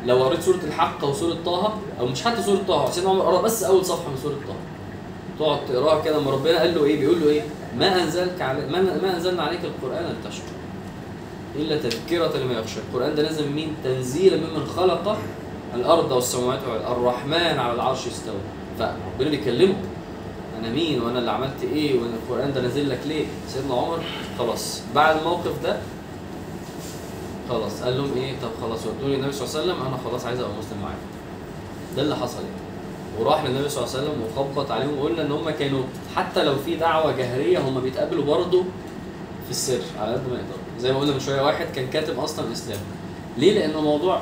[0.05, 3.63] لو قريت سورة الحق وسورة طه أو مش حتى سورة طه سيدنا عمر قرأ بس
[3.63, 4.55] أول صفحة من سورة طه.
[5.39, 7.41] تقعد تقراها كده لما ربنا قال له إيه؟ بيقول له إيه؟
[7.77, 10.43] ما أنزلك على ما, ما أنزلنا عليك القرآن لتشكر
[11.55, 12.79] إلا تذكرة لما يخشى.
[12.79, 15.17] القرآن ده نزل مين؟ تنزيلا ممن خلق
[15.75, 16.59] الأرض والسماوات.
[16.87, 18.35] الرحمن على العرش استوى.
[18.79, 19.75] فربنا بيكلمه.
[20.59, 23.99] أنا مين؟ وأنا اللي عملت إيه؟ وأنا القرآن ده نازل لك ليه؟ سيدنا عمر
[24.39, 24.81] خلاص.
[24.95, 25.77] بعد الموقف ده
[27.49, 30.39] خلاص قال لهم إيه؟ طب خلاص ودوني النبي صلى الله عليه وسلم أنا خلاص عايز
[30.39, 31.07] أبقى مسلم معاكم
[31.95, 32.63] ده اللي حصل يعني.
[33.19, 35.83] وراح للنبي صلى الله عليه وسلم وخبط عليهم وقلنا إن هم كانوا
[36.15, 38.63] حتى لو في دعوة جهريه هم بيتقابلوا برضه
[39.45, 40.63] في السر على قد ما يقدروا.
[40.79, 42.79] زي ما قلنا من شوية واحد كان كاتب أصلا إسلام.
[43.37, 44.21] ليه؟ لأن الموضوع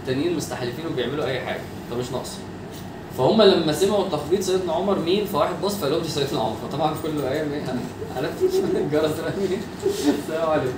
[0.00, 1.60] التانيين مستحلفين وبيعملوا أي حاجة.
[1.90, 2.30] فمش ناقص.
[3.18, 6.56] فهم لما سمعوا تخبيط سيدنا عمر مين؟ فواحد بص فقال لهم سيدنا عمر.
[6.68, 7.40] فطبعا كله إيه؟
[8.16, 8.42] عرفت؟
[9.20, 9.58] رمي.
[10.22, 10.72] السلام عليكم.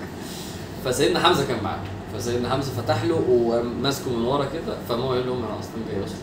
[0.84, 1.78] فسيدنا حمزة كان معاه.
[2.18, 6.18] فسيدنا حمزة فتح له وماسكه من ورا كده فما قال لهم أنا أصلا جاي اسلم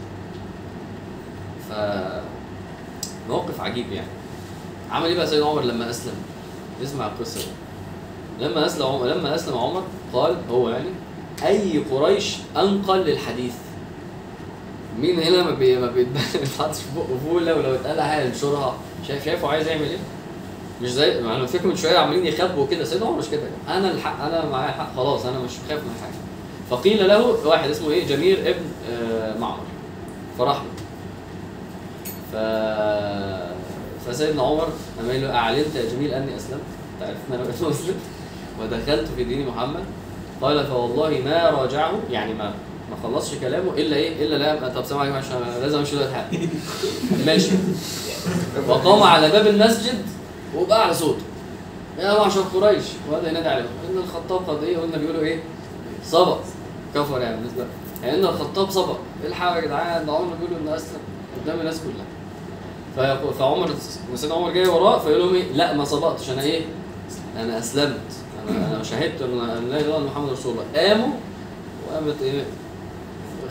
[1.70, 1.74] ف
[3.30, 4.08] موقف عجيب يعني.
[4.92, 6.14] عمل إيه بقى سيدنا عمر لما أسلم؟
[6.84, 8.46] اسمع القصة دي.
[8.46, 9.84] لما أسلم عمر لما أسلم عمر
[10.14, 10.90] قال هو يعني
[11.46, 13.54] أي قريش أنقل للحديث.
[15.00, 19.48] مين هنا ما بي ما بيتحطش في بقه فوله ولو اتقال حاجة ينشرها؟ شايف شايفه
[19.48, 19.98] عايز يعمل إيه؟
[20.82, 23.42] مش زي ما أنا فاكر من شوية عمالين يخبوا كده سيدنا عمر مش كده.
[23.68, 26.14] أنا الحق أنا معايا الحق خلاص أنا مش خايف من حاجة.
[26.70, 29.64] فقيل له واحد اسمه إيه؟ جمير ابن آه معمر.
[30.38, 30.70] فراح له.
[32.34, 32.36] ف
[34.10, 34.68] فسيدنا عمر
[35.02, 36.62] لما قال له أعلنت يا جميل أني أسلمت.
[37.00, 37.96] تعرف إن أنا مسلم
[38.62, 39.84] ودخلت في دين محمد.
[40.42, 42.54] قال فوالله ما راجعه يعني ما
[42.92, 46.14] ما خلصش كلامه إلا إيه؟ إلا لا طب سامع يا جماعة عشان لازم أمشي دلوقتي.
[46.14, 46.28] حاجة
[47.26, 47.52] ماشي.
[48.68, 49.96] وقام على باب المسجد.
[50.56, 51.22] وبأعلى صوته.
[52.00, 52.86] يا معشر قريش.
[53.12, 53.68] وهذا ينادي عليهم.
[53.90, 55.40] إن الخطاب قد إيه؟ قلنا بيقولوا إيه؟
[56.04, 56.38] سبق
[56.96, 57.66] كفر يعني بالنسبة
[58.04, 61.00] يعني إن الخطاب سبق الحقوا يا جدعان؟ ده عمر بيقولوا انه اسلم
[61.44, 62.06] قدام الناس كلها.
[63.40, 63.70] فعمر
[64.16, 66.62] سيدنا عمر جاي وراه فيقول لهم إيه؟ لا ما سبقتش أنا إيه؟
[67.38, 68.00] أنا أسلمت.
[68.50, 70.82] أنا أنا شهدت إن لا إله إلا الله محمد رسول الله.
[70.82, 71.10] قاموا
[71.88, 72.44] وقامت إيه؟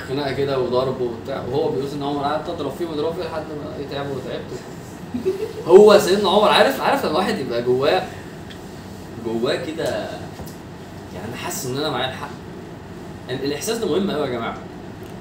[0.09, 1.43] خناقة كده وضرب وبتاع.
[1.51, 4.61] وهو بيقول إن عمر قعد تضرب فيه ويضرب فيه لحد ما إيه تعبوا وتعبت.
[5.67, 8.03] هو سيدنا عمر عارف عارف لما الواحد يبقى جواه
[9.27, 9.85] جواه كده
[11.15, 12.29] يعني حاسس إن أنا معايا الحق.
[13.31, 14.59] الإحساس ده مهم قوي يا جماعة.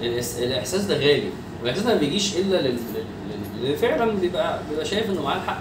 [0.01, 1.29] الإحساس ده غالي.
[1.61, 5.59] والاحساس ده ما بيجيش إلا لل- لل- اللي فعلا بيبقى بيبقى شايف إنه معاه الحق.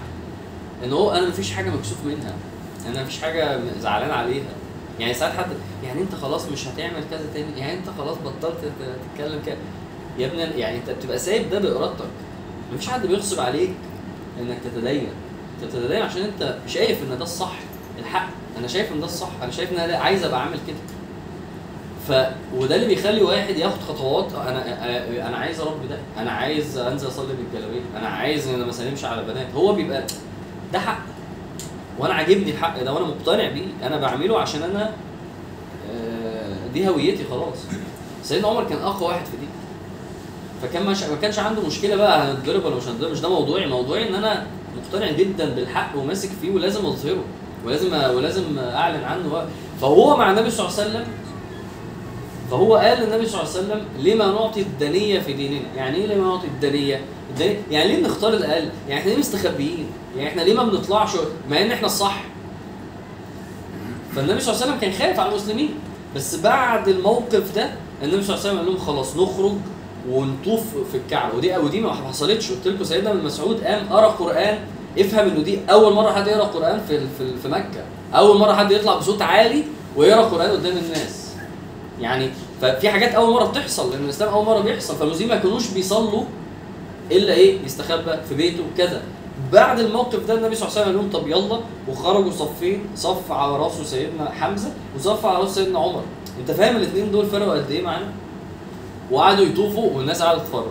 [0.83, 2.33] إن هو أنا مفيش حاجة مكسوف منها.
[2.87, 4.43] أنا مفيش حاجة زعلان عليها.
[4.99, 5.45] يعني ساعات حد
[5.83, 7.59] يعني أنت خلاص مش هتعمل كذا تاني.
[7.59, 9.57] يعني أنت خلاص بطلت تت- تتكلم كده.
[10.19, 12.05] يا ابني يعني أنت بتبقى سايب ده بإرادتك.
[12.73, 13.71] مفيش حد بيغصب عليك.
[14.41, 15.07] إنك تتدين.
[15.55, 17.53] انت بتتدين عشان أنت شايف إن ده الصح
[17.99, 18.27] الحق.
[18.59, 19.29] أنا شايف إن ده الصح.
[19.43, 20.77] أنا شايف إن أنا عايز أبقى اعمل كده.
[22.07, 22.11] ف
[22.55, 24.33] وده اللي بيخلي واحد ياخد خطوات.
[24.33, 25.97] أنا أنا عايز أربي ده.
[26.17, 27.81] أنا عايز أنزل أصلي بالجلابية.
[27.97, 30.03] أنا عايز إن أنا ما اسلمش على بنات هو بيبقى
[30.73, 30.99] ده حق.
[31.99, 33.67] وأنا عاجبني الحق ده وأنا مقتنع بيه.
[33.83, 34.91] أنا بعمله عشان أنا
[35.91, 37.57] آه، دي هويتي خلاص.
[38.23, 39.44] سيدنا عمر كان أقوى واحد في دي.
[40.61, 43.67] فكان ما كانش عنده مشكلة بقى هنتضرب ولا مش هنتضرب مش ده موضوعي.
[43.67, 47.23] موضوعي إن أنا مقتنع جدا بالحق وماسك فيه ولازم أظهره
[47.65, 49.45] ولازم ولازم أعلن عنه.
[49.81, 51.07] فهو مع النبي صلى الله عليه وسلم
[52.51, 56.23] فهو قال للنبي صلى الله عليه وسلم لما نعطي الدنية في ديننا؟ يعني إيه لما
[56.27, 59.85] نعطي الدنية؟ الدنية يعني ليه بنختار الأقل؟ يعني إحنا ليه مستخبيين؟
[60.17, 61.09] يعني إحنا ليه ما بنطلعش
[61.49, 62.23] مع إن إحنا الصح؟
[64.15, 65.69] فالنبي صلى الله عليه وسلم كان خايف على المسلمين.
[66.15, 67.69] بس بعد الموقف ده
[68.03, 69.51] النبي صلى الله عليه وسلم قال لهم خلاص نخرج
[70.11, 71.37] ونطوف في الكعبة.
[71.37, 72.51] ودي ودي ما حصلتش.
[72.51, 74.59] قلت لكم سيدنا ابن مسعود قام قرأ قرآن.
[74.99, 76.99] افهم إنه دي أول مرة حد يقرأ قرآن في
[77.41, 77.83] في مكة.
[78.13, 79.63] أول مرة حد يطلع بصوت عالي
[79.95, 81.33] ويقرأ قرآن قدام الناس.
[82.01, 82.29] يعني
[82.61, 84.95] ففي حاجات أول مرة بتحصل لأن الإسلام أول مرة بيحصل.
[84.95, 86.23] فالمسلمين ما كانوش بيصلوا
[87.11, 89.01] إلا إيه؟ يستخبى في بيته كذا
[89.53, 91.59] بعد الموقف ده النبي صلى الله عليه وسلم قال لهم طب يلا.
[91.89, 96.01] وخرجوا صفين صف على راسه سيدنا حمزة وصف على راسه سيدنا عمر.
[96.39, 98.05] أنت فاهم الاثنين دول فرقوا قد إيه معانا؟
[99.11, 100.65] وقعدوا يطوفوا والناس قاعدة تتفرج.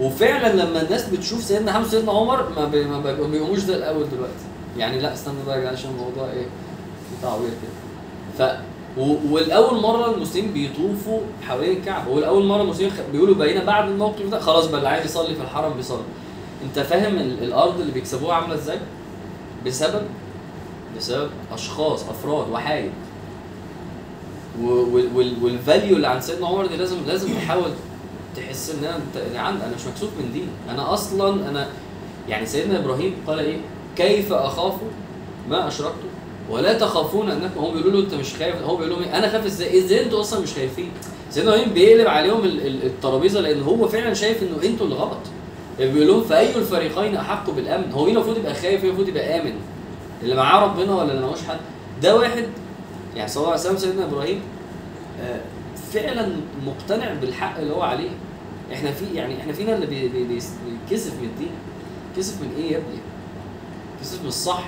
[0.00, 3.74] وفعلا لما الناس بتشوف سيدنا حمزة وسيدنا عمر ما, بي ما بي- ما بيقوموش زي
[3.76, 4.32] الأول دلوقتي.
[4.76, 6.44] يعني لا استنى بقى يا عشان الموضوع إيه؟
[7.10, 8.48] في تعوير كده.
[8.48, 8.58] ف
[9.30, 14.66] والأول مرة المسلمين بيطوفوا حوالين الكعبة والأول مرة المسلمين بيقولوا بقينا بعد الموقف ده خلاص
[14.66, 16.02] بقى اللي عايز يصلي في الحرم بيصلي.
[16.64, 18.78] أنت فاهم ال- الأرض اللي بيكسبوها عاملة إزاي؟
[19.66, 20.02] بسبب
[20.96, 22.90] بسبب أشخاص أفراد وحايد.
[25.42, 27.70] والفاليو اللي عند سيدنا عمر دي لازم لازم تحاول
[28.36, 30.48] تحس إن أنا انت يا عم أنا مش مكسوف من دين.
[30.70, 31.68] أنا أصلا أنا
[32.28, 33.56] يعني سيدنا إبراهيم قال إيه؟
[33.96, 34.74] كيف أخاف
[35.50, 36.08] ما اشركتم
[36.50, 39.46] ولا تخافون أنكم هم بيقولوا له أنت مش خايف هو بيقول لهم إيه؟ أنا خايف
[39.46, 40.90] إزاي؟ إزاي أنتوا أصلا مش خايفين؟
[41.30, 45.18] سيدنا إبراهيم بيقلب عليهم ال- ال- الترابيزة لأن هو فعلا شايف إنه أنتوا اللي غلط.
[45.78, 49.52] بيقول لهم فأي الفريقين أحق بالأمن؟ هو مين المفروض يبقى خايف؟ مين المفروض يبقى آمن.
[50.22, 51.56] اللي معاه ربنا ولا اللي معهوش حد؟
[52.02, 52.44] ده واحد
[53.18, 54.40] يعني صلى الله عليه وسلم سيدنا إبراهيم
[55.22, 55.40] آه،
[55.92, 56.28] فعلا
[56.66, 58.10] مقتنع بالحق اللي هو عليه.
[58.72, 61.50] إحنا في يعني إحنا فينا اللي بيتكسف من الدين.
[62.16, 62.98] كسف من إيه يا ابني؟
[64.00, 64.64] كسف من الصح.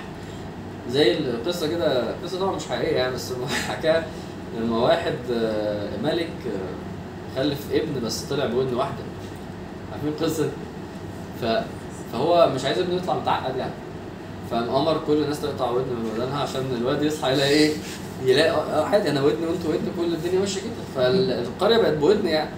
[0.91, 3.33] زي القصة كده قصه طبعا مش حقيقية يعني بس
[3.69, 4.07] حكاها
[4.61, 9.03] لما واحد آه، ملك آه، خلف ابن بس طلع بودن واحدة.
[9.93, 10.49] عارفين القصة؟
[11.41, 11.45] ف
[12.13, 13.73] فهو مش عايز ابنه يطلع متعقد يعني.
[14.51, 17.73] فقام أمر كل الناس تقطع ودن من ودانها عشان الواد يصحى يلاقي إيه؟
[18.25, 22.51] يلاقي آه عادي أنا ودني وانت ودن كل الدنيا ماشية كده فالقرية بقت بودن يعني.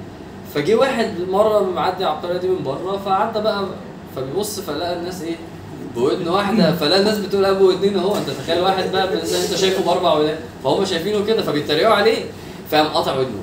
[0.55, 3.64] فجه واحد مرة معدي على القرية دي من بره فعدى بقى
[4.16, 5.37] فبيبص فلقى الناس إيه
[5.94, 6.72] بودن واحدة.
[6.72, 8.16] فلا الناس بتقول أبو ودنين أهو.
[8.16, 12.25] أنت تخيل واحد بقى أنت شايفه بأربع ودان فهم شايفينه كده فبيتريقوا عليه.
[12.70, 13.42] فقام قاطع ودنه.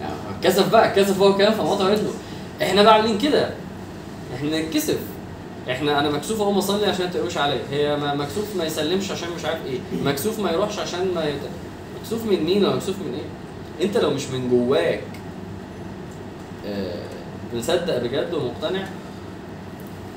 [0.00, 2.10] يعني كسف بقى كسف هو كمان فقام قاطع ودنه.
[2.62, 3.50] إحنا بقى عاملين كده.
[4.34, 4.98] إحنا نتكسف.
[5.70, 7.62] إحنا أنا مكسوف اقوم اصلي عشان ما تقولوش عليا.
[7.70, 9.78] هي مكسوف ما يسلمش عشان مش عارف إيه.
[10.04, 11.40] مكسوف ما يروحش عشان ما يت...
[12.00, 15.02] مكسوف من مين ولا مكسوف من إيه؟ انت لو مش من جواك
[16.66, 17.04] آه،
[17.54, 18.86] مصدق بجد ومقتنع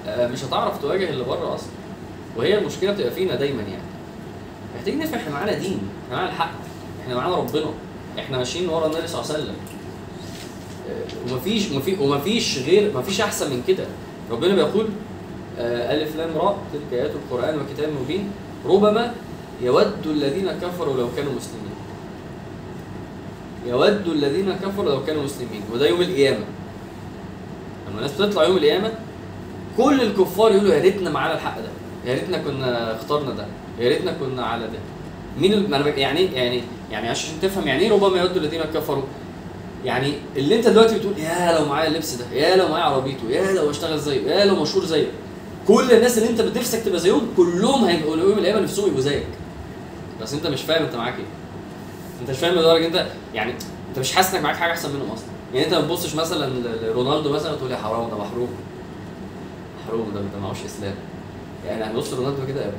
[0.08, 1.70] آه، مش هتعرف تواجه اللي بره أصلا.
[2.38, 3.84] وهي المشكلة بتبقى فينا دايما يعني.
[4.76, 6.52] محتاجين نفهم إحنا معانا دين إحنا معانا الحق
[7.04, 7.66] إحنا معانا ربنا
[8.20, 9.56] إحنا ماشيين ورا النبي صلى الله عليه وسلم.
[10.90, 13.86] آه، ومفيش ومفي ومفيش غير مفيش احسن من كده.
[14.32, 14.88] ربنا بيقول
[15.62, 18.32] آه، ألف لام راء تلك آيات القرآن وكتاب مبين.
[18.66, 19.14] ربما
[19.62, 21.72] يود الذين كفروا لو كانوا مسلمين.
[23.68, 26.46] يود الذين كفروا لو كانوا مسلمين وده يوم القيامة.
[27.90, 28.92] لما الناس بتطلع يوم القيامة
[29.78, 31.68] كل الكفار يقولوا يا ريتنا معانا الحق ده
[32.06, 33.46] يا ريتنا كنا اخترنا ده
[33.80, 34.80] يا ريتنا كنا على ده.
[35.40, 39.04] مين يعني إيه- يعني يعني عشان تفهم يعني إيه ربما يود الذين كفروا؟
[39.86, 43.52] يعني اللي أنت دلوقتي بتقول يا لو معايا اللبس ده يا لو معايا عربيته يا
[43.54, 45.08] لو اشتغل زيه يا لو مشهور زيه.
[45.68, 49.28] كل الناس اللي انت نفسك تبقى زيهم كلهم هيبقوا يوم القيامه نفسهم يبقوا زيك.
[50.22, 51.26] بس انت مش فاهم انت معاك إيه.
[52.22, 53.54] انت مش فاهم لدرجة انت يعني
[53.90, 55.26] انت مش حاسس انك معاك حاجة أحسن منهم أصلا.
[55.54, 56.50] يعني انت ما تبصش مثلا
[56.84, 58.50] لرونالدو مثلا تقول يا حرام ده محروم.
[59.86, 60.94] محروم ده ده معهوش إسلام.
[61.68, 62.78] يعني هنبص لرونالدو كده يا ابن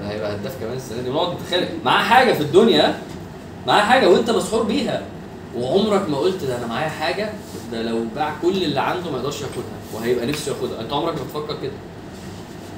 [0.00, 1.10] ده هيبقى هداف كمان السنة دي.
[1.10, 2.98] ونقعد نتخيل معاه حاجة في الدنيا
[3.66, 5.02] معاه حاجة وانت مسحور بيها.
[5.58, 7.32] وعمرك ما قلت ده أنا معايا حاجة
[7.72, 9.64] ده لو باع كل اللي عنده ما يقدرش ياخدها
[9.94, 11.72] وهيبقى نفسه ياخدها انت عمرك ما تفكر كده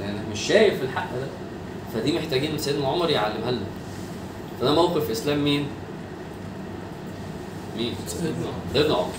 [0.00, 1.26] لانك مش شايف الحق ده
[1.94, 3.66] فدي محتاجين سيدنا عمر يعلمها لنا
[4.60, 5.66] فده موقف إسلام مين؟
[7.76, 7.94] مين؟
[8.72, 9.10] سيدنا عمر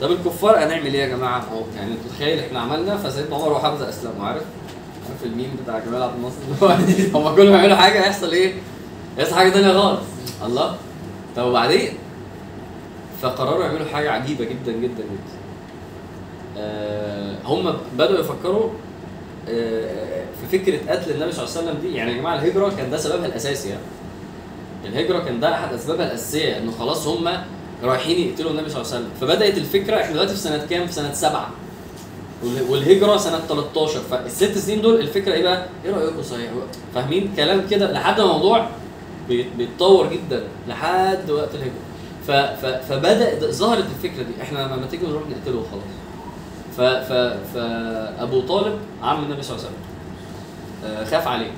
[0.00, 4.26] طب الكفار هنعمل إيه يا جماعة؟ أهو يعني تخيل إحنا عملنا فسيدنا عمر وحمزة أسلموا
[4.26, 4.42] عارف؟
[5.08, 8.54] عارف الميم بتاع جمال عبد الناصر هم كل ما يعملوا حاجة يحصل إيه؟
[9.18, 10.00] يحصل حاجة ثانية خالص
[10.44, 10.76] الله
[11.36, 11.92] طب وبعدين
[13.22, 15.38] فقرروا يعملوا حاجة عجيبة جدا جدا جدا.
[16.58, 18.70] آه هم بدأوا يفكروا
[19.48, 21.96] آه في فكرة قتل النبي صلى الله عليه وسلم دي.
[21.96, 23.82] يعني يا جماعة الهجرة كان ده سببها الأساسي يعني.
[24.84, 27.28] الهجرة كان ده أحد أسبابها الأساسية إنه خلاص هم
[27.82, 29.10] رايحين يقتلوا النبي صلى الله عليه وسلم.
[29.20, 31.50] فبدأت الفكرة إحنا دلوقتي في سنة كام؟ في سنة سبعة.
[32.44, 36.50] وال- والهجرة سنة 13 فالست سنين دول الفكرة إيه بقى؟ إيه رأيكم صحيح؟
[36.94, 38.66] فاهمين كلام كده؟ لحد الموضوع
[39.28, 41.72] بي- بيتطور جدا لحد وقت الهجرة.
[42.28, 44.42] ف ف فبدأ ظهرت الفكرة دي.
[44.42, 45.82] إحنا لما تيجي نروح نقتله وخلاص.
[46.76, 47.12] ف ف
[47.54, 49.82] فابو طالب عم النبي صلى الله عليه وسلم.
[50.84, 51.50] آه، خاف عليه.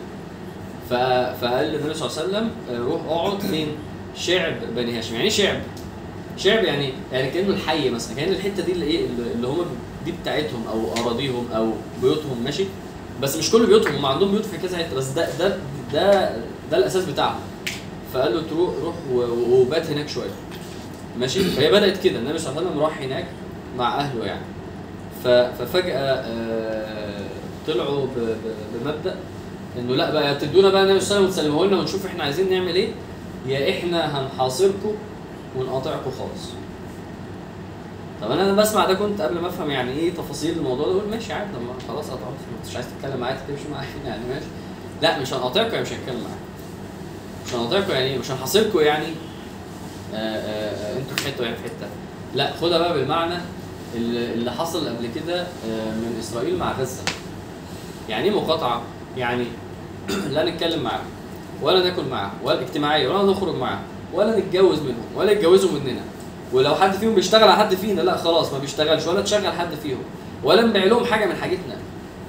[0.91, 0.95] ف...
[1.41, 3.69] فقال للنبي صلى الله عليه وسلم آه، روح اقعد فين؟
[4.17, 5.61] شعب بني هاشم، يعني إيه شعب؟
[6.37, 8.17] شعب يعني يعني كأنه الحي مثلا.
[8.17, 9.59] كأن الحتة دي اللي إيه اللي هم
[10.05, 12.65] دي بتاعتهم أو أراضيهم أو بيوتهم ماشي؟
[13.23, 13.95] بس مش كل بيوتهم.
[13.95, 14.97] هم عندهم بيوت في كذا حتة.
[14.97, 15.57] بس ده ده
[15.93, 16.37] ده
[16.71, 17.41] ده الأساس بتاعهم.
[18.15, 18.95] فقال له تروح روح
[19.51, 20.31] وبات هناك شوية.
[21.21, 22.19] ماشي؟ فهي بدأت كده.
[22.19, 23.27] النبي صلى الله عليه وسلم راح هناك
[23.79, 24.45] مع أهله يعني.
[25.25, 27.27] ففجأة آه،
[27.67, 28.07] طلعوا
[28.75, 29.17] بمبدأ
[29.79, 32.75] إنه لا بقى تدونا بقى النبي صلى الله عليه وسلم لنا ونشوف إحنا عايزين نعمل
[32.75, 32.89] إيه.
[33.47, 34.93] يا إحنا هنحاصركم
[35.57, 36.49] ونقاطعكم خالص.
[38.23, 41.33] طب أنا بسمع ده كنت قبل ما أفهم يعني إيه تفاصيل الموضوع ده أقول ماشي
[41.33, 41.51] عادي.
[41.51, 42.21] لما خلاص قطعت
[42.69, 44.47] مش عايز تتكلم معايا تمشي معايا يعني ماشي.
[45.03, 46.41] لا مش هنقاطعكم يعني مش هنتكلم معاكم.
[47.47, 49.07] مش هنقاطعكم يعني؟ مش هنحاصركم يعني.
[50.14, 51.87] أنتوا في حتة وهي في حتة.
[52.35, 53.35] لا خدها بقى بالمعنى
[53.96, 57.03] اللي حصل قبل كده آه، من إسرائيل مع غزة.
[58.09, 58.83] يعني إيه مقاطعة؟
[59.16, 59.44] يعني
[60.35, 61.05] لا نتكلم معاهم
[61.62, 63.83] ولا ناكل معاهم ولا اجتماعية ولا نخرج معاهم
[64.14, 66.01] ولا نتجوز منهم ولا يتجوزوا مننا.
[66.53, 69.99] ولو حد فيهم بيشتغل على حد فينا لا خلاص ما بيشتغلش ولا تشغل حد فيهم
[70.44, 71.77] ولا نبيع لهم حاجة من حاجتنا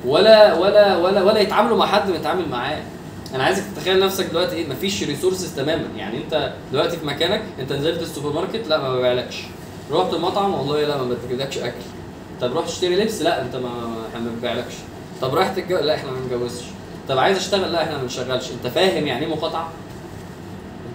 [0.06, 2.82] ولا ولا ولا ولا يتعاملوا مع حد بنتعامل معاه.
[3.36, 5.88] أنا عايزك تتخيل نفسك دلوقتي إيه مفيش resources تماما.
[5.98, 9.36] يعني انت دلوقتي في مكانك انت نزلت السوبر ماركت لا ما ببيعلكش.
[9.91, 11.82] رحت المطعم والله لا ما بتجيبلكش أكل.
[12.41, 13.70] طب رحت تشتري لبس؟ لا انت ما
[14.10, 14.74] إحنا ما بنبيعلكش.
[15.22, 16.63] طب رايح تتجوز لا إحنا ما بنجوزش.
[17.10, 18.52] طب عايز اشتغل؟ لا إحنا ما بنشغلش.
[18.52, 19.70] انت فاهم يعني إيه مقاطعة؟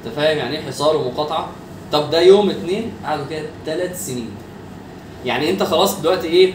[0.04, 1.48] انت فاهم يعني إيه حصار ومقاطعة؟
[1.92, 4.30] طب ده يوم اتنين قعدوا كده ثلاث سنين.
[5.24, 6.52] يعني انت خلاص دلوقتي إيه؟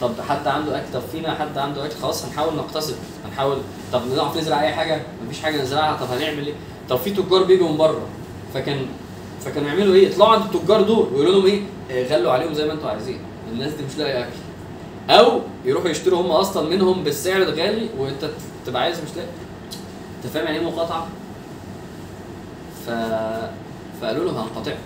[0.00, 2.94] طب حد عنده أكل؟ طب فينا حد عنده أكل؟ خلاص هنحاول نقتصد
[3.34, 3.58] هنحاول
[3.92, 6.54] طب نعرف نزرع أي حاجة؟ مفيش حاجة نزرعها طب هنعمل إيه؟
[6.88, 8.06] طب في تجار بيجوا من بره
[8.54, 8.86] فكان
[9.44, 12.72] فكانوا يعملوا إيه؟ يطلعوا عند التجار دول ويقولوا لهم إيه؟ آه، غلوا عليهم زي ما
[12.72, 13.18] أنتوا عايزين.
[13.52, 14.30] الناس دي مش لاقي أكل.
[15.10, 18.30] أو يروحوا يشتروا هم أصلا منهم بالسعر الغالي وأنت
[18.66, 19.28] تبقى عايز مش لاقي.
[20.24, 21.06] أنت فاهم يعني إيه مقاطعة؟
[22.86, 22.90] ف...
[24.00, 24.78] فقالوا له هنقاطعكم.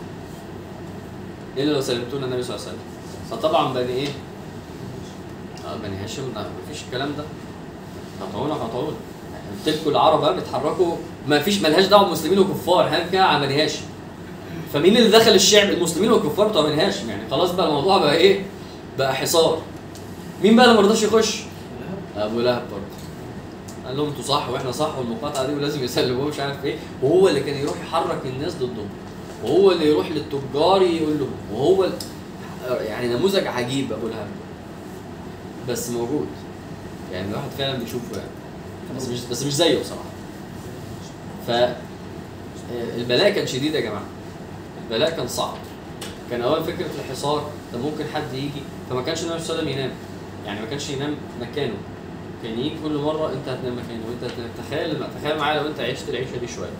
[1.57, 2.85] الا لو سلمتونا النبي صلى الله عليه وسلم؟
[3.31, 4.09] فطبعا بني إيه؟
[5.67, 6.23] آه بني هاشم
[6.69, 7.25] مفيش الكلام ده.
[8.21, 8.93] قطعونا قطعونا
[9.67, 10.97] قلت لكم العرب بقى بيتحركوا.
[11.29, 13.83] ما فيش ملهاش دعوة بمسلمين وكفار عن بني هاشم
[14.73, 18.43] فمين اللي دخل الشعب؟ المسلمين والكفار بتوع بني يعني خلاص بقى الموضوع بقى إيه؟
[18.99, 19.59] بقى حصار.
[20.43, 21.41] مين بقى اللي ما رضاش يخش؟
[22.17, 22.85] أبو لهب برضه.
[23.87, 26.77] قال لهم أنتوا صح وإحنا صح والمقاطعة دي ولازم يسلموه مش عارف إيه.
[27.03, 28.89] وهو اللي كان يروح يحرك الناس ضدهم.
[29.45, 31.31] وهو اللي يروح للتجار يقول لهم.
[31.53, 31.87] وهو.
[32.81, 34.29] يعني نموذج عجيب أبو لهب.
[35.69, 36.27] بس موجود.
[37.13, 38.31] يعني الواحد فعلا بيشوفه يعني.
[38.97, 40.09] بس مش بس مش زيه بصراحة.
[41.47, 41.51] ف
[42.97, 44.05] البلاء كان شديد يا جماعة.
[44.85, 45.55] البلاء كان صعب.
[46.31, 49.79] كان أول فكرة الحصار طب ممكن حد يجي؟ فما كانش النبي صلى الله عليه وسلم
[49.85, 49.91] ينام.
[50.47, 51.75] يعني ما كانش ينام مكانه.
[52.43, 54.03] كان يجي كل مرة أنت هتنام مكانه.
[54.09, 56.71] وأنت هتنام تخيل تخيل معايا لو أنت عشت العيشة دي شوية.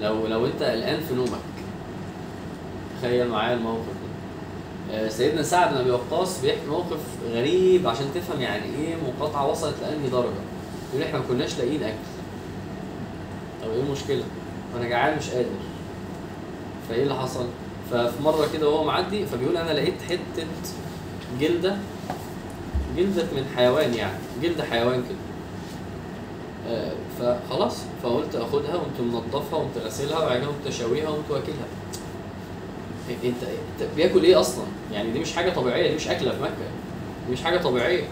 [0.00, 1.38] لو لو أنت قلقان في نومك.
[2.98, 3.86] تخيل معايا الموقف.
[3.86, 4.01] ده
[5.08, 7.00] سيدنا سعد بن أبي وقاص بيحكي موقف
[7.32, 10.42] غريب عشان تفهم يعني إيه مقاطعة وصلت لأنهي درجة.
[10.90, 11.94] يقول إحنا ما كناش لاقيين أكل.
[13.62, 14.22] طب إيه المشكلة؟
[14.76, 15.48] أنا جعان مش قادر.
[16.88, 17.46] فإيه اللي حصل؟
[17.90, 20.46] ففي مرة كده وهو معدي فبيقول أنا لقيت حتة
[21.40, 21.76] جلدة
[22.96, 25.18] جلدة من حيوان يعني جلد حيوان كده.
[26.68, 31.66] آه، فخلاص فقلت أخدها وقمت منضفها وقمت غاسلها وبعد كده قمت شاويها وقمت واكلها.
[33.10, 36.52] انت إنت بياكل إيه أصلا؟ يعني دي مش حاجة طبيعية دي مش أكلة في مكة
[37.26, 38.04] دي مش حاجة طبيعية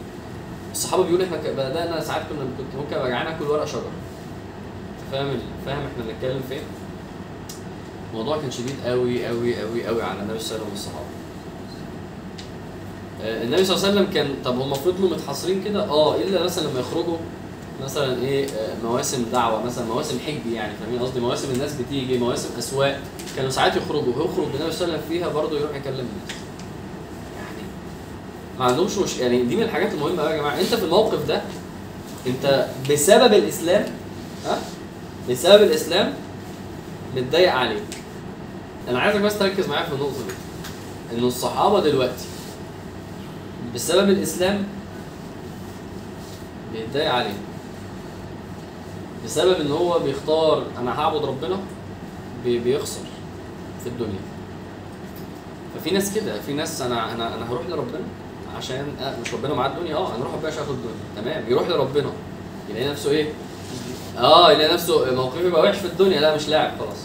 [0.72, 3.82] الصحابة بيقولوا إحنا بدأنا ساعات كنا كنت ممكن أبقى جعان آكل ورق شجر
[5.12, 6.60] فاهم فاهم إحنا بنتكلم فين؟
[8.12, 11.06] الموضوع كان شديد قوي قوي قوي قوي على النبي صلى الله عليه وسلم والصحابة
[13.22, 16.68] آه، النبي صلى الله عليه وسلم كان طب هم فضلوا متحصرين كده آه إلا مثلا
[16.68, 17.16] لما يخرجوا
[17.84, 22.48] مثلا إيه آه، مواسم دعوة مثلا مواسم حج يعني فاهمين قصدي؟ مواسم الناس بتيجي مواسم
[22.58, 23.00] أسواق.
[23.36, 26.36] كانوا ساعات يخرجوا يخرج النبي صلى الله عليه وسلم فيها برضه يروح يكلم الناس.
[27.36, 27.68] يعني
[28.58, 30.60] ما عندهمش مش يعني دي من الحاجات المهمة يا جماعة.
[30.60, 31.42] أنت في الموقف ده
[32.26, 33.86] أنت بسبب الإسلام
[34.46, 34.58] ها؟
[35.30, 36.14] بسبب الإسلام
[37.16, 37.82] متضايق عليك.
[38.88, 40.34] أنا عايزك بس تركز معايا في النقطة دي.
[41.18, 42.24] إن الصحابة دلوقتي
[43.74, 44.64] بسبب الإسلام
[46.72, 47.34] بيتضايق عليه
[49.24, 51.58] بسبب إن هو بيختار أنا هعبد ربنا
[52.44, 53.00] بي- بيخسر
[53.82, 54.20] في الدنيا.
[55.74, 58.00] ففي ناس كده في ناس أنا أنا أنا هروح لربنا
[58.56, 60.94] عشان آه مش ربنا معاه الدنيا آه أنا أروح بقى اخد الدنيا.
[61.40, 62.10] تمام يروح لربنا.
[62.70, 63.28] يلاقي نفسه إيه؟
[64.18, 66.98] آه يلاقي نفسه موقفه يبقى وحش في الدنيا لا مش لاعب خلاص.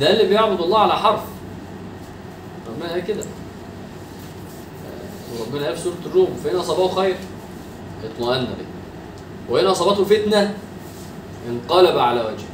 [0.00, 1.20] ده اللي بيعبد الله على حرف.
[2.68, 3.22] ربنا قال كده.
[4.86, 7.16] آه، وربنا قال في سورة الروم فإن أصابه خير
[8.04, 8.64] اطمأن به.
[9.54, 10.54] وإن أصابته فتنة
[11.48, 12.48] انقلب على وجهه.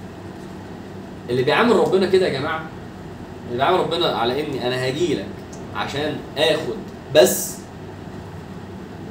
[1.30, 2.64] اللي بيعامل ربنا كده يا جماعة؟
[3.46, 5.26] اللي بيعامل ربنا على إني أنا هاجي لك
[5.76, 6.74] عشان آخد
[7.14, 7.56] بس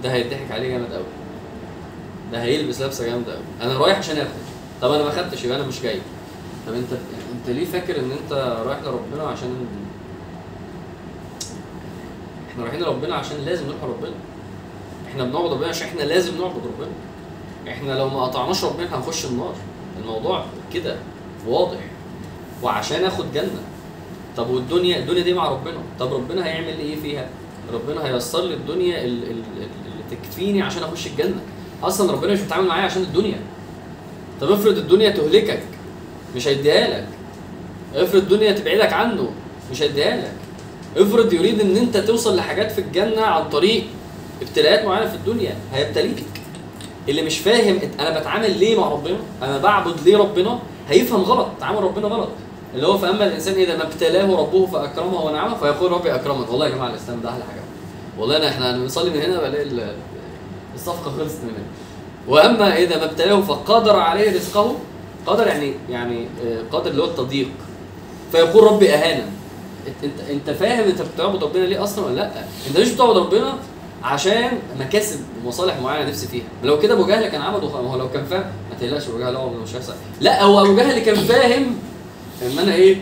[0.04, 1.04] ده هيضحك عليه جامد قوي
[2.32, 4.30] ده هيلبس لبسة جامدة قوي أنا رايح عشان آخد.
[4.82, 6.00] طب أنا ما خدتش يبقى أنا مش جاي.
[6.68, 6.92] طب أنت
[7.34, 8.34] أنت ليه فاكر إن أنت
[8.66, 9.66] رايح لربنا عشان
[12.52, 14.16] إحنا رايحين لربنا عشان لازم نروح لربنا؟
[15.12, 16.92] إحنا بنعبد ربنا عشان إحنا لازم نعبد ربنا.
[17.74, 19.56] إحنا لو ما قطعناش ربنا هنخش النار.
[20.02, 20.96] الموضوع كده
[21.48, 21.78] واضح.
[22.64, 23.62] وعشان آخد جنة.
[24.38, 25.78] طب والدنيا الدنيا دي مع ربنا.
[26.00, 27.28] طب ربنا هيعمل لي إيه فيها؟
[27.74, 31.36] ربنا هيسر لي الدنيا ال- ال- ال- اللي تكفيني عشان أخش الجنة.
[31.84, 33.40] أصلا ربنا مش بيتعامل معايا عشان الدنيا.
[34.42, 35.60] طب افرض الدنيا تهلكك
[36.36, 37.08] مش هيديها لك.
[37.96, 39.30] افرض الدنيا تبعدك عنه
[39.72, 40.32] مش هيديها لك.
[40.98, 43.84] افرض يريد إن أنت توصل لحاجات في الجنة عن طريق
[44.42, 46.24] ابتلاءات معينة في الدنيا هيبتليك.
[47.10, 51.84] اللي مش فاهم أنا بتعامل ليه مع ربنا؟ أنا بعبد ليه ربنا؟ هيفهم غلط تعامل
[51.84, 52.30] ربنا غلط.
[52.76, 56.72] اللي هو فأما الإنسان إذا ما ابتلاه ربه فأكرمه ونعمه فيقول ربي اكرمن والله يا
[56.76, 57.62] جماعة الإسلام ده أحلى حاجة.
[58.20, 59.96] والله أنا إحنا بنصلي من هنا بلاقي ال-
[60.76, 61.66] الصفقة خلصت من هنا.
[62.28, 64.76] وأما إذا ما ابتلاه فقدر عليه رزقه
[65.26, 67.48] قدر يعني يعني آه، قدر اللي هو التضييق.
[68.32, 69.26] فيقول ربي اهانا
[70.04, 72.32] انت إنت فاهم إنت بتعبد ربنا ليه أصلا ولا لأ؟
[72.70, 73.54] إنت مش بتعبد ربنا
[74.04, 76.44] عشان مكاسب ومصالح معينة نفسي فيها.
[76.64, 79.18] لو كده ابو جهل كان عبده خ- ما هو لو كان فاهم ما تقلقش ابو
[79.20, 79.94] جهل عمره مش هيحصل.
[80.22, 81.76] لا هو ابو جهل كان فاهم
[82.42, 82.98] إن أنا إيه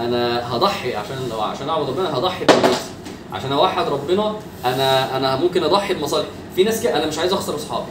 [0.00, 2.90] أنا هضحي عشان لو عشان أعبد ربنا هضحي بنفسي.
[3.32, 7.54] عشان أوحد ربنا أنا أنا ممكن أضحي بمصالح في ناس كده أنا مش عايز أخسر
[7.54, 7.90] أصحابي.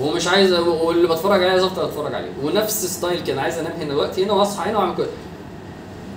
[0.00, 2.30] ومش عايز واللي بتفرج عليه عايز أفضل أتفرج عليه.
[2.42, 5.06] ونفس ستايل كده عايز أنام هنا دلوقتي هنا وأصحى هنا وأعمل كده.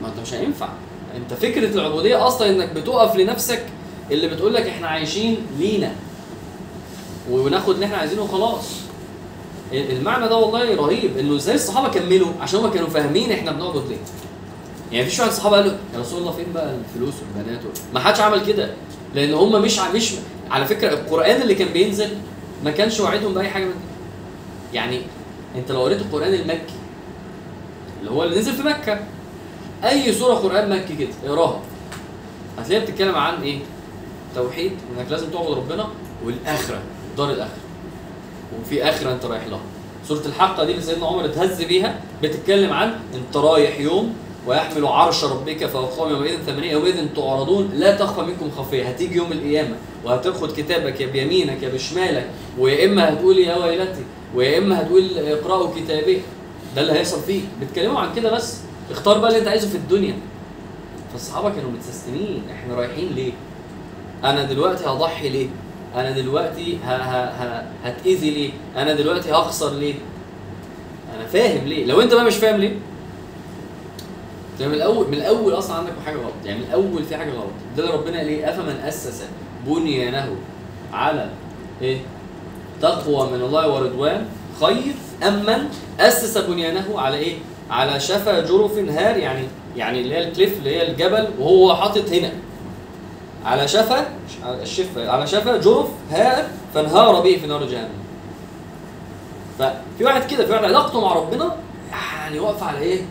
[0.02, 0.68] ما أنت مش هينفع.
[1.18, 3.64] أنت فكرة العبودية أصلا إنك بتقف لنفسك
[4.12, 5.92] اللي بتقول لك إحنا عايشين لينا.
[7.32, 8.66] وناخد اللي إحنا عايزينه وخلاص.
[9.74, 11.18] المعنى ده والله رهيب.
[11.18, 13.98] إنه إزاي الصحابة كملوا عشان هم كانوا فاهمين إحنا بنعبد ليه.
[14.92, 18.00] يعني مفيش واحد صحابه قال له يا رسول الله فين بقى الفلوس والبنات وال- ما
[18.00, 18.72] حدش عمل كده.
[19.16, 20.12] لأن هم مش مش
[20.52, 22.10] على فكرة القرآن اللي كان بينزل
[22.64, 25.02] ما كانش وعدهم بأي حاجة من دي يعني
[25.56, 26.74] أنت لو قريت القرآن المكي
[28.00, 29.00] اللي هو اللي نزل في مكة
[29.84, 31.60] أي سورة قرآن مكي كده اقراها
[32.60, 33.60] هتلاقيها بتتكلم عن إيه؟
[34.36, 35.88] توحيد انك لازم تعبد ربنا
[36.26, 36.80] والآخرة
[37.18, 37.58] دار الآخرة.
[38.62, 39.60] وفي آخرة أنت رايح لها.
[40.08, 44.14] سورة الحقة دي اللي سيدنا عمر اتهز بيها بتتكلم عن أنت رايح يوم
[44.48, 49.76] ويحمل عرش ربك فوقهم يومئذ ثمانية يومئذ تعرضون لا تخفى منكم خافية هتيجي يوم القيامة
[50.06, 52.28] وهتاخد كتابك يا بيمينك يا بشمالك
[52.60, 54.04] ويا إما هتقول يا ويلتي
[54.36, 56.22] ويا إما هتقول اقرأوا كتابي.
[56.76, 57.42] ده اللي هيحصل فيه.
[57.60, 58.58] بيتكلموا عن كده بس.
[58.92, 60.14] اختار بقى اللي أنت عايزه في الدنيا.
[61.14, 62.44] فالصحابة كانوا متسستمين.
[62.54, 63.32] إحنا رايحين ليه؟
[64.24, 65.48] أنا دلوقتي هضحي ليه؟
[65.96, 66.90] أنا دلوقتي ه...
[66.90, 67.26] ه...
[67.44, 67.66] ه...
[67.84, 69.94] هتأذي ليه؟ أنا دلوقتي هخسر ليه؟
[71.16, 72.76] أنا فاهم ليه؟ لو أنت بقى مش فاهم ليه؟
[74.60, 76.34] من الأول من الأول أصلا عندك حاجة غلط.
[76.46, 77.50] يعني من الأول في حاجة غلط.
[77.78, 79.24] ده ربنا قال إيه؟ أفمن أسس
[79.68, 80.36] بنيانه
[80.94, 81.30] على
[81.82, 81.98] إيه؟
[82.82, 84.26] تقوى من الله ورضوان
[84.62, 84.94] خير
[85.28, 87.36] أم من أسس بنيانه على إيه؟
[87.70, 89.44] على شفا جرف هار يعني
[89.78, 92.32] يعني اللي هي الكليف اللي هي الجبل وهو حاطط هنا.
[93.46, 94.32] على شفا مش
[94.98, 97.90] على شفا جرف هار فانهار به في نار جهنم.
[99.60, 101.56] ففي واحد كده في واحد علاقته مع ربنا
[101.92, 103.02] يعني واقفة على إيه؟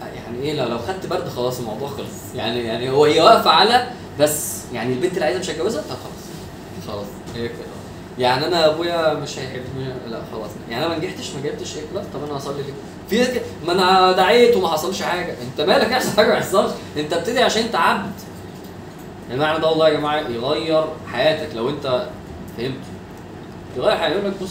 [0.00, 2.34] يعني إيه لو خدت برد خلاص الموضوع خلص.
[2.34, 3.86] يعني يعني هو هي واقفة على
[4.20, 6.26] بس يعني البنت اللي عايزة مش هتجوزها؟ لا خلاص.
[6.88, 7.56] خلاص هي كده.
[8.18, 10.50] يعني أنا أبويا مش هيحبني لا خلاص.
[10.70, 12.72] يعني أنا ما نجحتش ما جبتش إيه لا طب أنا هصلي ليه؟
[13.24, 15.34] في ما أنا دعيت وما حصلش حاجة.
[15.42, 18.12] أنت مالك يحصل حاجة ما يحصلش أنت بتدعي عشان أنت عبد.
[19.30, 22.06] المعنى ده والله يا جماعة يغير حياتك لو انت
[22.58, 22.74] فهمت.
[23.76, 24.50] يغير حياتك يقول لك بص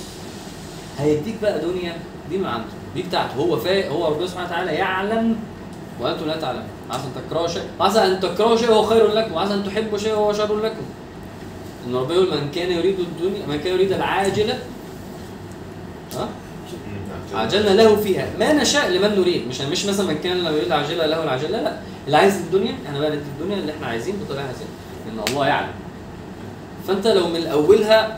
[0.98, 1.98] هيديك بقى دنيا
[2.30, 2.66] دي من عنده.
[2.96, 3.34] دي بتاعته.
[3.34, 5.36] هو فا هو ربنا سبحانه وتعالى يعلم
[6.02, 6.68] وأنتم لا تعلمون.
[6.92, 10.14] عسى أن تكرهوا شيء وعسى أن تكرهوا شيء وهو خير لكم وعسى أن تحبوا شيء
[10.14, 10.86] وهو شر لكم.
[11.88, 14.60] إن ربنا يقول من كان يريد الدنيا من كان يريد العاجلة
[16.14, 16.28] ها؟
[17.36, 18.28] عجلنا له فيها.
[18.40, 19.48] ما نشاء لمن نريد.
[19.48, 21.80] مش مش مثلا من كان لو يريد عاجله له العاجله لا.
[22.06, 24.68] اللي عايز الدنيا إحنا بقى ندي الدنيا اللي إحنا عايزين بطريقة عايزين.
[25.14, 25.72] إن الله يعلم.
[26.88, 28.18] فأنت لو من أولها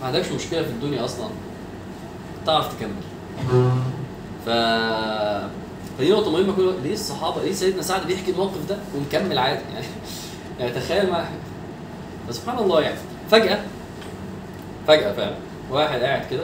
[0.00, 1.28] ما عندكش مشكلة في الدنيا أصلا.
[2.46, 2.90] تعرف تكمل.
[4.46, 4.50] ف
[5.98, 9.86] فدي نقطة مهمة كل ليه الصحابة ليه سيدنا سعد بيحكي الموقف ده ومكمل عادي؟ يعني
[10.60, 11.24] يعني تخيل ما
[12.28, 12.96] فسبحان الله يعني.
[13.30, 13.58] فجأة
[14.88, 15.34] فجأة فعلا
[15.70, 16.42] واحد قاعد كده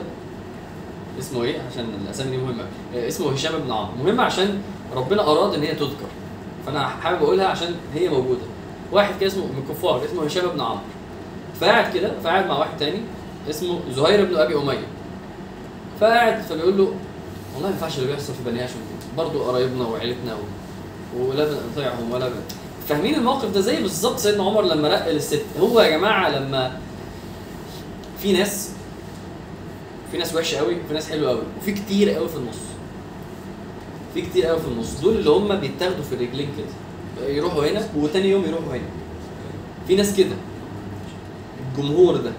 [1.19, 2.65] اسمه إيه؟ عشان الأسامي دي مهمة.
[2.95, 4.05] آه، اسمه هشام بن عمرو.
[4.05, 4.59] مهمة عشان
[4.97, 6.07] ربنا أراد إن هي تذكر.
[6.67, 8.41] فأنا حابب أقولها عشان هي موجودة.
[8.93, 10.81] واحد كده اسمه من الكفار اسمه هشام بن عمرو.
[11.61, 12.99] فقاعد كده فقاعد مع واحد تاني
[13.51, 14.87] اسمه زهير بن أبي أمية.
[16.01, 16.93] فقاعد فبيقول له
[17.55, 18.75] والله ما ينفعش اللي بيحصل في بني هاشم
[19.17, 21.23] برضه قرايبنا وعيلتنا و...
[21.29, 22.35] ولا بنطيعهم ولا بن...
[22.89, 25.43] فاهمين الموقف ده زي بالظبط سيدنا عمر لما رقل الست.
[25.61, 26.79] هو يا جماعة لما
[28.23, 28.71] في ناس
[30.13, 32.57] في ناس وحشة قوي وفي ناس حلوة قوي وفي كتير قوي في النص.
[34.15, 35.01] في كتير قوي في النص.
[35.01, 37.29] دول اللي هم بيتاخدوا في الرجلين كده.
[37.29, 38.89] يروحوا هنا وتاني يوم يروحوا هنا.
[39.89, 40.37] في ناس كده.
[41.73, 42.33] الجمهور ده.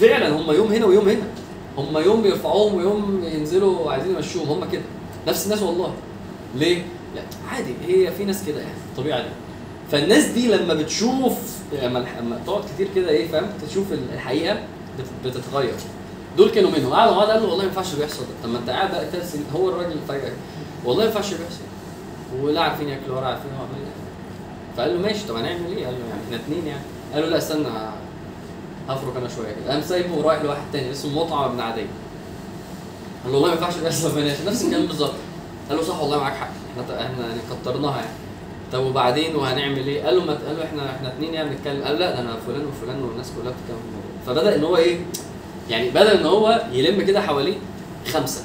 [0.00, 1.26] فعلا هم يوم هنا ويوم هنا.
[1.78, 4.48] هم يوم بيرفعوهم ويوم ينزلوا عايزين يمشوهم.
[4.48, 4.82] هم كده.
[5.28, 5.94] نفس الناس والله.
[6.56, 6.82] ليه؟
[7.16, 7.22] لا
[7.52, 7.74] عادي.
[7.86, 9.28] هي في ناس كده يعني طبيعه دي
[9.92, 11.32] فالناس دي لما بتشوف
[11.82, 13.84] لما لما تقعد كتير كده إيه فاهم؟ تشوف
[14.14, 14.58] الحقيقة
[14.98, 15.74] بت- بتتغير.
[16.36, 16.92] دول كانوا منهم.
[16.92, 18.34] قعدوا قعدوا قالوا والله ما ينفعش بيحصل ده.
[18.42, 20.32] طب ما انت قاعد بقى ثلاث سنين هو الراجل فجاه
[20.84, 21.60] والله ما ينفعش بيحصل
[22.42, 23.90] ولا عارفين ياكلوا ولا عارفين هو عمل إيه.
[24.76, 26.82] فقال له ماشي طب هنعمل إيه؟ قال له يعني إحنا اتنين يعني.
[27.14, 27.68] قال له لا استنى
[28.88, 29.72] هفرك أنا شوية كده.
[29.72, 31.80] قام سايبه ورايح لواحد تاني اسمه مطعم ابن عدي.
[33.24, 35.14] قال له والله ما ينفعش بيحصل بنات نفس الكلام بالظبط.
[35.68, 36.50] قال له صح والله معاك حق.
[36.70, 38.16] إحنا إحنا يعني كترناها يعني.
[38.72, 41.82] طب وبعدين وهنعمل إيه؟ قال له ما قال له إحنا إحنا اتنين يعني بنتكلم.
[41.84, 43.80] قال لا أنا فلان وفلان والناس كلها بتتكلم.
[44.26, 44.98] فبدأ إن هو إيه؟
[45.70, 47.58] يعني بدا ان هو يلم كده حواليه
[48.12, 48.44] خمسة.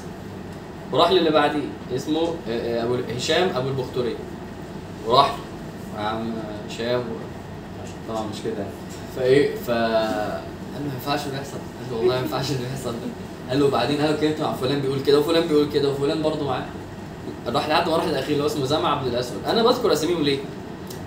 [0.91, 4.15] وراح للي بعديه اسمه آه، آه، أبو هشام أبو البختوري.
[5.07, 5.35] وراح
[5.95, 6.33] له عم
[6.69, 7.03] هشام
[8.09, 8.53] طبعا مش كده.
[8.57, 8.69] يعني.
[9.17, 11.51] فإيه ف قال له ما ينفعش اللي يحصل.
[11.51, 12.91] قال له والله ما ينفعش اللي يحصل.
[12.91, 13.07] ده
[13.49, 16.45] قال له بعدين قال له كلمت مع فلان بيقول كده وفلان بيقول كده وفلان برضه
[16.45, 16.65] معاه.
[17.47, 19.37] راح لحد ما راح للأخير اللي هو اسمه زمع عبد الأسود.
[19.47, 20.39] أنا بذكر أساميهم ليه؟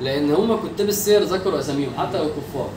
[0.00, 2.68] لأن هم كتاب السير ذكروا أساميهم حتى لو كفار.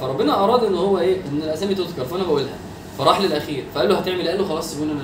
[0.00, 2.54] فربنا أراد إن هو إيه؟ إن الأسامي تذكر فأنا بقولها.
[2.98, 5.00] فراح للأخير فقال له هتعمل إيه؟ قال له خلاص سيبوني أنا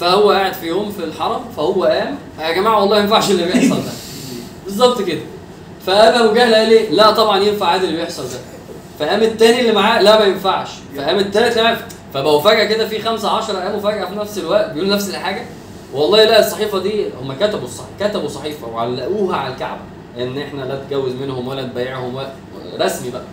[0.00, 3.76] فهو قاعد في يوم في الحرم فهو قام يا جماعة والله ما ينفعش اللي بيحصل
[3.82, 3.90] ده.
[4.64, 5.20] بالظبط كده.
[5.86, 8.38] فقام أبو جهل قال إيه؟ لا طبعا ينفع عادي اللي بيحصل ده.
[8.98, 10.68] فقام التاني اللي معاه لا ما ينفعش.
[10.96, 11.76] فقام التالت لا
[12.14, 15.44] فبقوا فجأة كده في خمسة عشرة قاموا فجأة في نفس الوقت بيقولوا نفس الحاجة.
[15.94, 19.80] والله لا الصحيفة دي هم كتبوا الصح كتبوا صحيفة وعلقوها على الكعبة
[20.18, 22.32] إن إحنا لا تجوز منهم ولا تبيعهم ولا
[22.80, 23.24] رسمي بقى.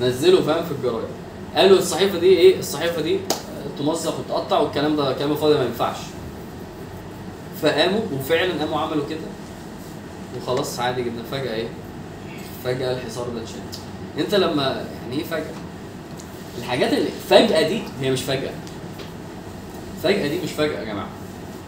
[0.00, 1.08] نزلوا فاهم في الجرايد.
[1.56, 3.18] قالوا الصحيفة دي إيه؟ الصحيفة دي
[3.78, 5.96] تمزق وتقطع والكلام ده كلام فاضي ما ينفعش.
[7.62, 9.18] فقاموا وفعلا قاموا عملوا كده.
[10.36, 11.22] وخلاص عادي جدا.
[11.30, 11.68] فجأة إيه؟
[12.64, 13.60] فجأة الحصار ده اتشال.
[14.18, 15.54] أنت لما يعني إيه فجأة؟
[16.58, 18.52] الحاجات اللي فجأة دي هي مش فجأة.
[20.02, 21.08] فجأة دي مش فجأة يا جماعة.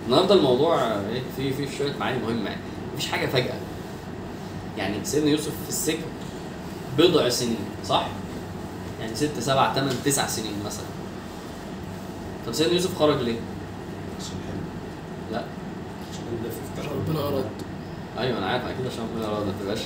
[0.06, 2.60] النهارده الموضوع إيه؟ في في شوية معاني مهمة يعني.
[2.94, 3.54] مفيش حاجة فجأة.
[4.78, 5.98] يعني سيدنا يوسف في السجن
[6.98, 7.56] بضع سنين
[7.88, 8.06] صح؟
[9.00, 10.84] يعني ست سبع ثمان تسع سنين مثلا.
[12.46, 13.38] طب سيدنا يوسف خرج ليه؟
[14.20, 14.36] عشان
[15.32, 15.42] لا.
[16.78, 17.44] عشان ربنا أراد.
[18.18, 19.78] أيوه أنا عارف أكيد عشان ربنا راضي ما تبقاش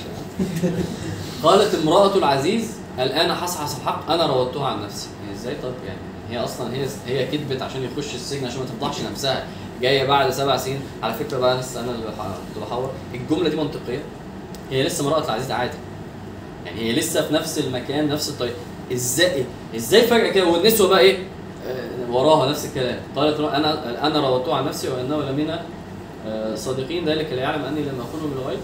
[1.43, 5.07] قالت امرأة العزيز الآن حصحص الحق أنا راودتها عن نفسي.
[5.29, 5.99] هي إزاي؟ طب يعني
[6.29, 9.47] هي أصلا هي هي كذبت عشان يخش السجن عشان ما تفضحش نفسها.
[9.81, 14.03] جاية بعد سبع سنين على فكرة بقى لسه أنا اللي كنت بحور الجملة دي منطقية.
[14.71, 15.77] هي لسه امرأة العزيز عادي.
[16.65, 18.55] يعني هي لسه في نفس المكان نفس الطريق.
[18.93, 19.45] إزاي
[19.75, 21.17] إزاي فجأة كده والنسوة بقى إيه؟
[21.67, 22.99] آه، وراها نفس الكلام.
[23.15, 25.55] قالت أنا أنا راودته عن نفسي وانه لمن
[26.27, 28.59] آه، صادقين ذلك ليعلم أني لم اخونه بالغيب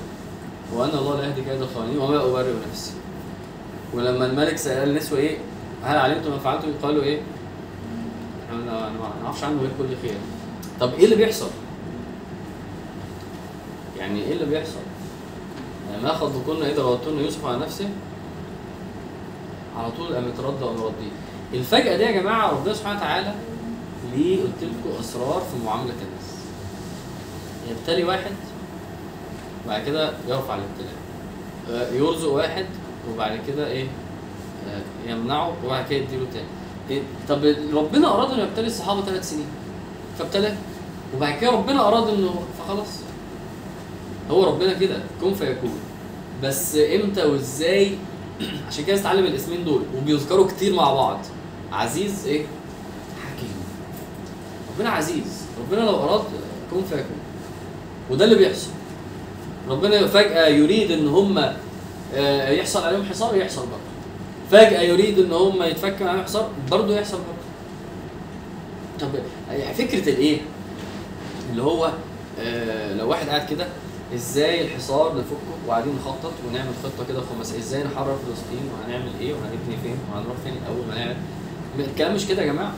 [0.73, 2.91] وأن الله لا يهدي كيد الخائنين وما أبرئ نفسي.
[3.93, 5.37] ولما الملك سأل النسوه إيه
[5.83, 7.21] هل علمتم ما فعلتم؟ قالوا إيه؟
[8.49, 8.91] إحنا ما
[9.23, 10.17] نعرفش عنه غير كل خير.
[10.79, 11.49] طب إيه اللي بيحصل؟
[13.99, 14.79] يعني إيه اللي بيحصل؟
[15.89, 17.89] يعني ما خطبكن اذا راودتن يوسف على نفسه
[19.77, 21.11] على طول قامت رد ومرديه
[21.53, 23.33] الفجأة دي يا جماعة ربنا سبحانه وتعالى
[24.15, 26.29] ليه قلت لكم أسرار في معاملة الناس.
[27.69, 28.31] يبتلي واحد
[29.65, 30.93] وبعد كده يرفع الابتلاء.
[31.71, 32.65] آه، يرزق واحد
[33.13, 33.87] وبعد كده إيه؟
[34.69, 36.47] آه، يمنعه وبعد كده يديله تاني.
[36.89, 39.47] إيه؟ طب ربنا أراد انه يبتلي الصحابة ثلاث سنين
[40.19, 40.55] فابتلاه.
[41.15, 42.87] وبعد كده ربنا أراد انه فخلاص.
[44.31, 45.79] هو ربنا كده كن فيكون؟
[46.43, 47.91] بس إمتى وإزاي؟
[48.67, 51.19] عشان كده استعلم الاسمين دول وبيذكروا كتير مع بعض.
[51.71, 52.45] عزيز إيه؟
[53.25, 53.53] حكيم.
[54.75, 55.45] ربنا عزيز.
[55.59, 56.21] ربنا لو أراد
[56.71, 57.19] كن فيكون؟
[58.09, 58.69] وده اللي بيحصل.
[59.69, 61.37] ربنا فجأة يريد إن هم
[62.15, 63.89] آه، يحصل عليهم حصار يحصل برضه.
[64.51, 67.49] فجأة يريد إن هم يتفك عليهم حصار برضه يحصل برضه.
[68.99, 69.19] طب
[69.51, 70.37] يعني فكرة الإيه؟
[71.51, 71.91] اللي هو
[72.39, 73.67] آه، لو واحد قاعد كده
[74.15, 79.77] إزاي الحصار نفكه وقاعدين نخطط ونعمل خطة كده خماسيه إزاي نحرر فلسطين وهنعمل إيه وهنبني
[79.83, 81.15] فين وهنروح فين اول ما نعمل
[81.79, 82.73] الكلام مش كده يا جماعة؟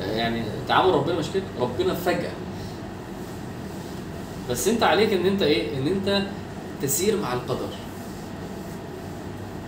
[0.00, 2.32] يعني تعامل ربنا مش كده؟ ربنا فجأة.
[4.50, 6.22] بس انت عليك ان انت إيه؟ ان انت
[6.82, 7.68] تسير مع القدر.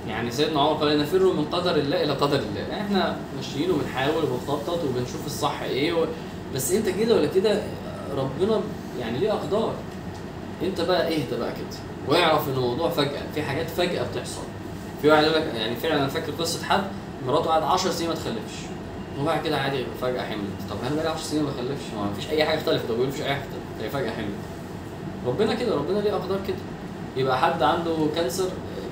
[0.09, 2.81] يعني سيدنا عمر قال نفر من قدر الله إلى قدر الله.
[2.81, 6.07] إحنا ماشيين وبنحاول وبنخطط وبنشوف الصح إيه و...
[6.55, 7.63] بس انت كده ولا كده
[8.17, 8.61] ربنا
[9.01, 9.75] يعني ليه أقدار؟
[10.65, 11.79] انت بقى اهدى بقى كده.
[12.09, 14.41] واعرف ان الموضوع فجأة في حاجات فجأة بتحصل.
[15.03, 16.83] في واحد يقول لك يعني فعلا أنا فاكر قصة حد
[17.27, 18.55] مراته قعد 10 سنين ما تخلفش.
[19.21, 20.71] وبعد كده عادي فجأة حملت.
[20.71, 23.33] طب أنا بقالي 10 سنين ما بخلفش ما فيش أي حاجة اختلفت طب مفيش أي
[23.33, 24.29] اختلفت هي فجأة حملت.
[25.27, 26.57] ربنا كده ربنا ليه أقدار كده؟
[27.17, 28.49] يبقى حد عنده كانسر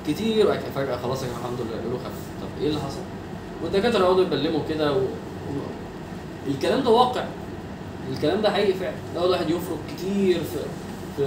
[0.08, 2.42] كتير فجأة خلاص الحمد لله يقولوا خف.
[2.42, 3.00] طب إيه اللي حصل؟
[3.64, 4.96] والدكاترة يقعدوا يبلموا كده و...
[4.98, 5.60] و...
[6.46, 7.24] الكلام ده واقع.
[8.12, 8.94] الكلام ده حقيقي فعلا.
[9.16, 10.58] يقعد واحد يفرق كتير في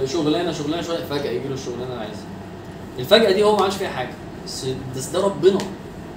[0.00, 2.24] في شغلانة شغلانة شوية فجأة يجي له الشغلانة اللي عايزها.
[2.98, 4.10] الفجأة دي هو ما عملش فيها حاجة.
[4.46, 4.66] بس
[4.96, 5.58] بس ده ربنا.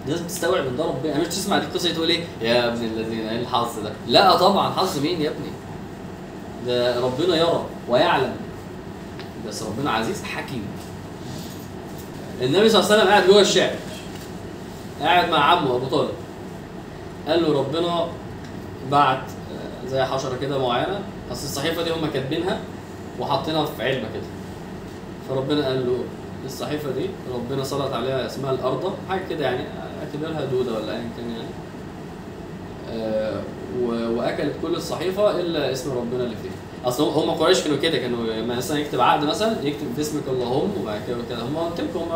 [0.08, 1.12] لازم تستوعب إن ده ربنا.
[1.12, 4.70] يعني مش تسمع دي القصة تقول إيه يا ابن الذين إيه الحظ ده؟ لا طبعا.
[4.74, 5.50] حظ مين يا ابني؟
[6.68, 8.36] ده ربنا يرى ويعلم.
[9.48, 10.64] بس ربنا عزيز حكيم.
[12.42, 13.72] النبي صلى الله عليه وسلم قاعد جوه الشعب
[15.02, 16.12] قاعد مع عمه أبو طالب.
[17.28, 18.08] قال له ربنا
[18.92, 21.00] بعت آه، زي حشرة كده معينة.
[21.32, 22.60] أصل الصحيفة دي هم كاتبينها.
[23.20, 24.24] وحاطينها في علبة كده.
[25.30, 25.97] فربنا قال له
[26.45, 27.05] الصحيفة دي
[27.36, 29.63] ربنا سلط عليها اسمها الأرض حاجة كده يعني
[30.03, 31.49] اعتبرها دودة ولا ايا كان يعني.
[32.91, 33.41] آه،
[34.09, 36.51] وأكلت كل الصحيفة إلا اسم ربنا اللي فيها.
[36.89, 41.18] أصل هم قريش كانوا كده كانوا مثلا يكتب عقد مثلا يكتب باسمك اللهم وبعد كده
[41.30, 42.11] كده هم قلت هم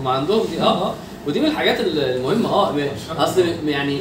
[0.00, 0.94] هم عندهم دي آه آه.
[1.26, 2.72] ودي من الحاجات المهمة آه
[3.18, 4.00] أصل يعني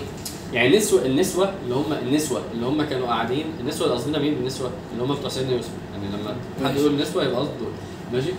[0.53, 4.69] يعني النسوه النسوة اللي هم النسوة اللي هم كانوا قاعدين النسوة اللي قصدنا مين؟ النسوة
[4.93, 5.69] اللي هم بتوع سيدنا يوسف.
[5.93, 6.35] يعني لما
[6.69, 7.71] حد يقول نسوه يبقى قصده دول.
[8.13, 8.31] ماشي؟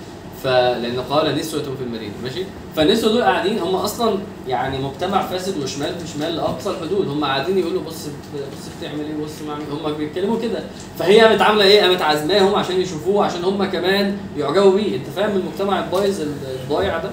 [0.44, 2.12] فلان قال نسوة في المدينة.
[2.22, 2.44] ماشي؟
[2.76, 7.08] فالنسوة دول قاعدين هم أصلا يعني مجتمع فاسد وشمال في شمال لاقصى الحدود.
[7.08, 10.62] هم قاعدين يقولوا بص بص بتعمل إيه بص معمل هم بيتكلموا كده.
[10.98, 14.96] فهي قامت عاملة إيه؟ قامت عازماهم عشان يشوفوه عشان هم كمان يعجبوا بيه.
[14.96, 17.10] أنت فاهم المجتمع البايظ الضايع ده؟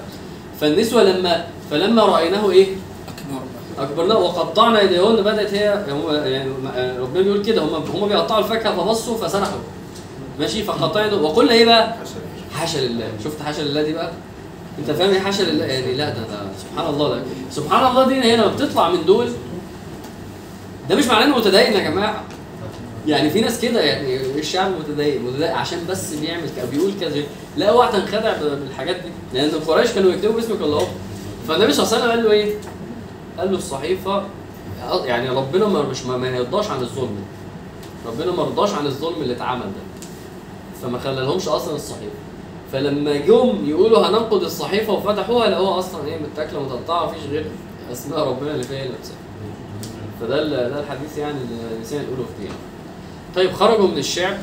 [0.62, 2.68] فالنسوة لما فلما رأيناه إيه؟
[3.78, 5.84] اكبر اكبرناه وقطعنا إيديهن بدأت هي
[6.26, 6.50] يعني
[7.00, 9.60] ربنا بيقول كده هم هم بيقطعوا الفاكهة فبصوا فسرحوا.
[10.40, 11.96] ماشي؟ فقطعنا وقلنا إيه بقى؟
[12.56, 14.12] حاشا لله شفت حاشا لله دي بقى؟
[14.80, 17.22] أنت فاهم إيه حاشا لله يعني لا ده, ده سبحان الله ده
[17.52, 19.28] سبحان الله دي هي لما بتطلع من دول.
[20.90, 22.24] ده مش معناه إنه متدين يا جماعة.
[23.08, 27.24] يعني في ناس كده يعني الشعب متدين متدين عشان بس بيعمل كده بيقول كذا.
[27.58, 29.10] لا أوعى تنخدع بالحاجات دي
[29.40, 30.88] لأن قريش كانوا يكتبوا باسمك الله
[31.48, 32.54] فالنبي صلى الله عليه وسلم قال له إيه؟
[33.40, 34.24] قال له الصحيفة
[35.06, 37.18] يعني ربنا ما مش ما يرضاش عن الظلم.
[38.08, 40.08] ربنا ما رضاش عن الظلم اللي اتعمل ده.
[40.82, 42.16] فما خلالهمش أصلا الصحيفة.
[42.72, 47.46] فلما جم يقولوا هننقض الصحيفة وفتحوها لقوها أصلا إيه متاكلة متقطعة مفيش غير
[47.92, 49.16] أسماء ربنا اللي فيها نفسها.
[50.22, 52.52] فده ده الحديث يعني اللي الإنسان يقوله في دين
[53.36, 54.38] طيب خرجوا من الشعب.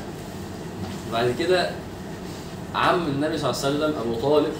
[1.12, 1.70] بعد كده
[2.74, 4.52] عم النبي صلى الله عليه وسلم أبو طالب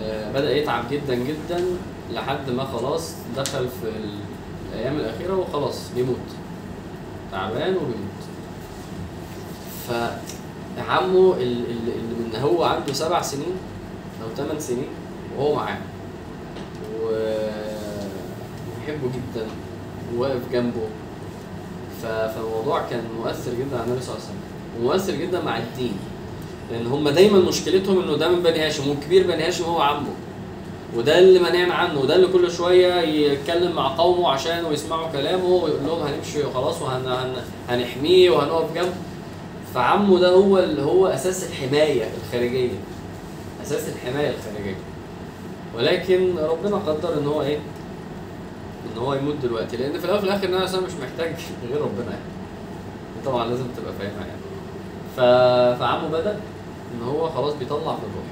[0.00, 1.64] آه، بدأ يتعب جدا جدا.
[2.12, 3.88] لحد ما خلاص دخل في
[4.72, 6.16] الأيام الأخيرة وخلاص بيموت.
[7.32, 8.18] تعبان وبيموت.
[9.88, 13.52] فعمه ال- ال- اللي من هو عنده سبع سنين
[14.22, 14.88] أو ثمان سنين
[15.38, 15.78] وهو معاه.
[17.02, 19.46] ويحبه جدا
[20.16, 20.80] وواقف جنبه.
[22.02, 24.42] فالموضوع كان مؤثر جدا على النبي صلى الله عليه وسلم.
[24.80, 25.92] ومؤثر جدا مع الدين.
[26.70, 30.08] لأن هم دايما مشكلتهم إنه ده من بني هاشم وكبير بني هاشم هو عمه
[30.96, 35.86] وده اللي منعنا عنه وده اللي كل شوية يتكلم مع قومه عشان ويسمعوا كلامه ويقول
[35.86, 38.92] لهم هنمشي وخلاص وهنحميه وهنقف جنبه.
[39.74, 42.78] فعمه ده هو اللي هو أساس الحماية الخارجية
[43.62, 44.76] أساس الحماية الخارجية.
[45.76, 47.58] ولكن ربنا قدر إن هو إيه؟
[48.92, 51.34] إن هو يموت دلوقتي لأن في الأول وفي الآخر عليه وسلم مش محتاج
[51.70, 52.24] غير ربنا يعني.
[53.24, 54.40] طبعا لازم تبقى فاهمها يعني.
[55.16, 55.20] ف...
[55.80, 56.40] فعمه بدأ
[56.94, 58.28] إن هو خلاص بيطلع في الروح.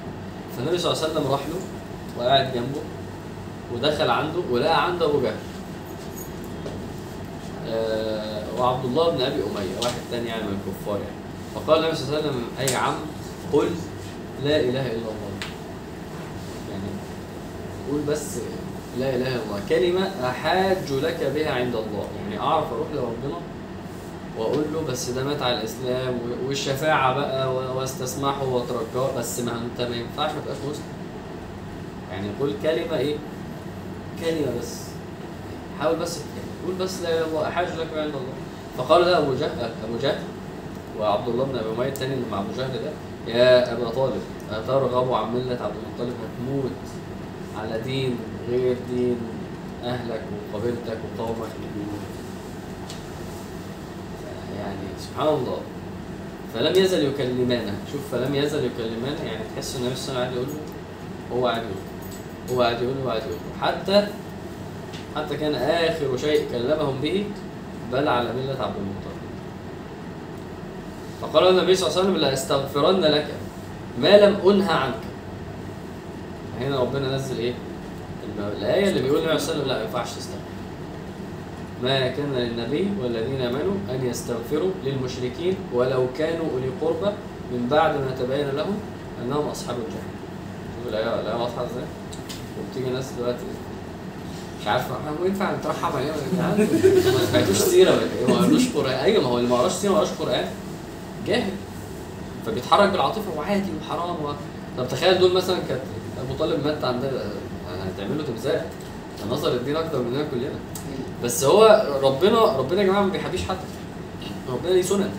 [0.57, 1.76] فالنبي صلى الله عليه وسلم راح له
[2.18, 2.80] وقاعد جنبه
[3.74, 5.34] ودخل عنده ولقى عنده أبو جهل.
[7.68, 11.16] آه وعبد الله بن أبي أمية واحد تاني يعني من الكفار يعني.
[11.54, 12.94] فقال النبي صلى الله عليه وسلم أي عم
[13.52, 13.68] قل
[14.44, 15.30] لا إله إلا الله.
[16.70, 16.90] يعني
[17.90, 18.36] قول بس
[18.98, 19.60] لا إله إلا الله.
[19.68, 22.06] كلمة أحاج لك بها عند الله.
[22.22, 23.40] يعني أعرف أروح لربنا
[24.38, 29.96] وأقول له بس ده مات على الإسلام والشفاعة بقى واستسمحه واترجاه بس ما أنت ما
[29.96, 30.95] ينفعش ما تبقاش مسلم.
[32.11, 33.16] يعني قول كلمة إيه؟
[34.20, 34.80] كلمة بس.
[35.80, 36.18] حاول بس
[36.66, 38.34] قول بس لا إله إلا الله أحاج لك عند الله.
[38.78, 40.22] فقال له أبو جهل أبو جهل
[41.00, 42.90] وعبد الله بن أبي أمية الثاني اللي مع أبو جهل ده
[43.32, 46.70] يا أبا طالب اترغب عن ملة عبد المطلب هتموت
[47.59, 48.18] على دين
[48.50, 49.16] غير دين
[49.84, 50.22] أهلك
[50.54, 51.48] وقبيلتك وقومك
[54.59, 55.61] يعني سبحان الله.
[56.54, 57.74] فلم يزل يكلمانه.
[57.92, 61.36] شوف فلم يزل يكلمانه يعني تحس إن النبي صلى الله عليه وسلم قاعد يقول له
[61.40, 61.76] هو قاعد يقول
[62.51, 63.20] يقول له
[63.62, 64.07] حتى
[65.16, 67.24] حتى كان آخر شيء كلمهم به
[67.92, 69.16] بل على ملة عبد المطلب.
[71.22, 73.26] فقال النبي صلى الله عليه وسلم لاستغفرن لك
[74.03, 74.94] ما لم أنهى عنك.
[76.61, 80.09] هنا ربنا نزل الم- الآية اللي بيقول النبي صلى الله عليه وسلم لا ما ينفعش
[80.12, 80.40] تستغفر.
[81.82, 87.12] ما كان للنبي والذين آمنوا أن يستغفروا للمشركين ولو كانوا أولي قربى
[87.53, 88.76] من بعد ما تبين لهم
[89.24, 90.16] أنهم أصحاب الجحيم
[90.84, 91.84] شوف الآية الآية واضحة إزاي؟
[92.61, 93.44] وبتيجي ناس دلوقتي
[94.61, 94.84] مش عارف
[95.20, 96.57] هو ينفع نترحم عليه ولا
[97.12, 98.94] ما سمعتوش سيرة ولا إيه؟ ما قرلوش قرآن.
[98.94, 100.44] أيوه ما هو اللي ما قراش سيرة ما قراش قرآن.
[101.26, 101.52] جاهل.
[102.46, 104.16] فبيتحرك بالعاطفة وعادي وحرام.
[104.78, 105.80] طب تخيل دول مثلا كانت
[106.24, 107.11] أبو طالب مات عندنا
[107.86, 108.62] هتعمل له تمثال.
[109.30, 110.50] نظر الدين أكتر مننا كلنا.
[111.24, 113.57] بس هو ربنا ربنا يا جماعة ما بيحبيش حد.
[114.48, 115.11] ربنا ليه سنن.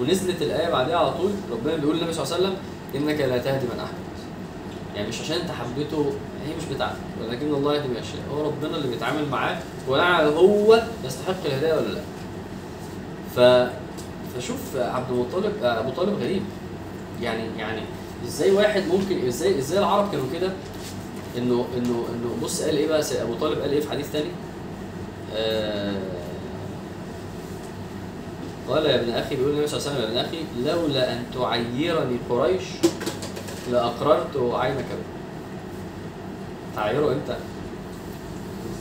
[0.00, 2.56] ونزلت الآية بعدها على طول ربنا بيقول للنبي صلى الله عليه وسلم
[2.94, 4.03] إنك لا تهدي من أحببت.
[4.96, 6.12] يعني مش عشان انت حبيته
[6.46, 6.96] هي مش بتاعتك.
[7.22, 8.20] ولكن الله يهدي من يشاء.
[8.34, 12.00] هو ربنا اللي بيتعامل معاه ويعلم هو يستحق الهداية ولا لا.
[13.36, 13.70] ف
[14.36, 16.42] فشوف عبد المطلب أبو طالب غريب.
[17.22, 17.80] يعني يعني
[18.26, 20.52] إزاي واحد ممكن إزاي إزاي العرب كانوا كده؟
[21.38, 24.30] انه انه إنه بص قال إيه بقى أبو طالب قال إيه في حديث تاني؟
[25.36, 25.94] آه
[28.68, 31.22] قال يا ابن أخي بيقول النبي صلى الله عليه وسلم يا ابن أخي لولا أن
[31.34, 32.62] تعيرني قريش
[33.72, 35.04] لأقررت عينك به.
[36.76, 37.16] تعيره؟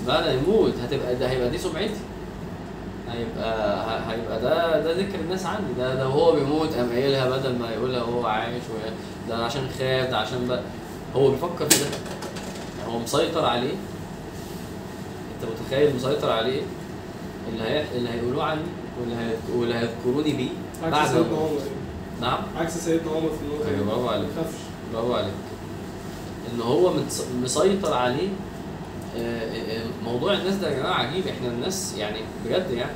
[0.07, 0.73] بعد ما يموت.
[0.83, 1.93] هتبقى ده هيبقى دي سمعتي.
[3.11, 5.73] هيبقى هيبقى ده ده ذكر الناس عندي.
[5.77, 8.63] ده ده وهو بيموت قام قايلها بدل ما يقولها وهو عايش
[9.29, 10.61] ده عشان خاف ده عشان بقى.
[11.15, 11.97] هو بيفكر في ده.
[12.91, 13.73] هو مسيطر عليه.
[15.35, 16.61] أنت متخيل مسيطر عليه؟
[17.49, 17.83] اللي هي...
[17.95, 18.61] اللي هيقولوه عني
[18.99, 19.33] واللي هي...
[19.55, 20.49] واللي هيذكروني بيه
[20.83, 21.59] عكس بعد سيدنا ما عمر
[22.21, 23.83] نعم؟ عكس سيدنا عمر في النقطة أيوه دي.
[23.85, 24.57] برافو ما عليك يخافش
[24.93, 25.33] برافو عليك.
[26.53, 26.93] إن هو
[27.43, 28.27] مسيطر عليه
[29.17, 31.27] آه، آه، موضوع الناس ده يا جماعة عجيب.
[31.27, 32.91] إحنا الناس يعني بجد يعني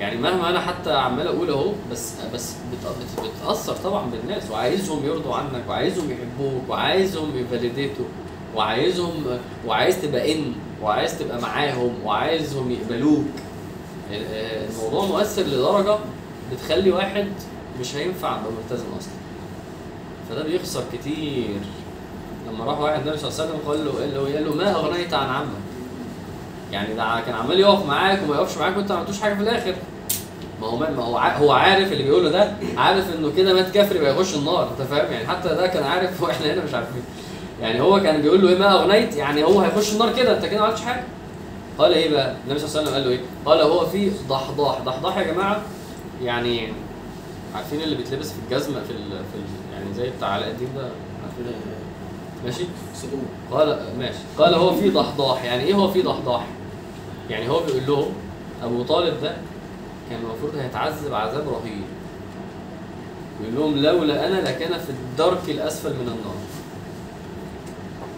[0.00, 4.50] يعني مهما أنا حتى عمال أقول أهو بس بس بت- بت- بتأثر طبعا بالناس.
[4.50, 8.04] وعايزهم يرضوا عنك وعايزهم يحبوك وعايزهم يفاليديتوا
[8.56, 9.24] وعايزهم
[9.66, 13.24] وعايز تبقى إن وعايز تبقى معاهم وعايزهم يقبلوك.
[14.12, 15.98] آه، الموضوع مؤثر لدرجة
[16.52, 17.26] بتخلي واحد
[17.80, 19.12] مش هينفع يبقى ملتزم أصلا.
[20.30, 21.60] فده بيخسر كتير.
[22.48, 24.74] لما راح واحد النبي صلى الله عليه وسلم قال له قال له, قال له ما
[24.74, 25.48] أغنيت عن عمك؟
[26.72, 29.74] يعني ده كان عمال يقف معاك وما يقفش معاك وانت ما عملتوش حاجة في الآخر.
[30.60, 34.10] ما هو ما هو هو عارف اللي بيقوله ده عارف إنه كده مات كافر يبقى
[34.14, 37.02] يخش النار أنت فاهم؟ يعني حتى ده كان عارف وإحنا هنا مش عارفين.
[37.60, 40.60] يعني هو كان بيقول له إيه ما أغنيت؟ يعني هو هيخش النار كده أنت كده
[40.60, 41.04] ما عملتش حاجة.
[41.78, 44.80] قال إيه بقى؟ النبي صلى الله عليه وسلم قال له إيه؟ قال هو في ضحضاح.
[44.80, 45.62] ضحضاح يا جماعة
[46.22, 46.72] يعني
[47.54, 50.82] عارفين اللي بيتلبس في الجزمة في ال في ال يعني زي بتاع علاء الدين ده.
[50.82, 51.46] عارفين
[52.44, 52.64] ماشي؟
[52.94, 53.20] صدور
[53.50, 54.18] قال ماشي.
[54.38, 55.44] قال هو في ضحضاح.
[55.44, 56.46] يعني إيه هو في ضحضاح؟
[57.30, 58.12] يعني هو بيقول لهم
[58.62, 59.36] أبو طالب ده
[60.10, 61.82] كان المفروض هيتعذب عذاب رهيب.
[63.40, 66.36] بيقول لهم لولا أنا لكان في الدرك الأسفل من النار.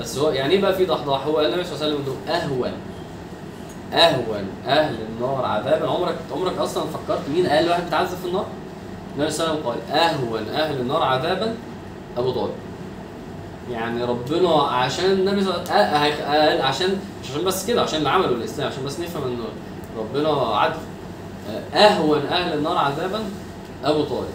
[0.00, 2.72] بس هو يعني إيه بقى في ضحضاح؟ هو قال النبي صلى الله عليه وسلم أهون.
[3.92, 4.48] أهون.
[4.66, 5.44] أهل النار.
[5.44, 8.46] عذابا عمرك عمرك أصلا فكرت مين أقل واحد بيتعذب في النار؟
[9.18, 11.54] النبي صلى الله عليه وسلم قال أهون أهل النار عذابا
[12.16, 12.54] أبو طالب.
[13.70, 17.98] يعني ربنا عشان النبي صلى الله عليه وسلم قال عشان مش عشان بس كده عشان
[17.98, 19.38] اللي عمله الإسلام عشان بس نفهم ان
[19.98, 20.78] ربنا عدل.
[21.74, 23.24] أهون أهل النار عذابا
[23.84, 24.28] أبو طالب.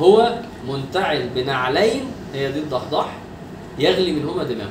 [0.00, 0.38] هو
[0.68, 3.16] منتعل بنعلين هي دي الضحضاح
[3.78, 4.70] يغلي منهما دماغه.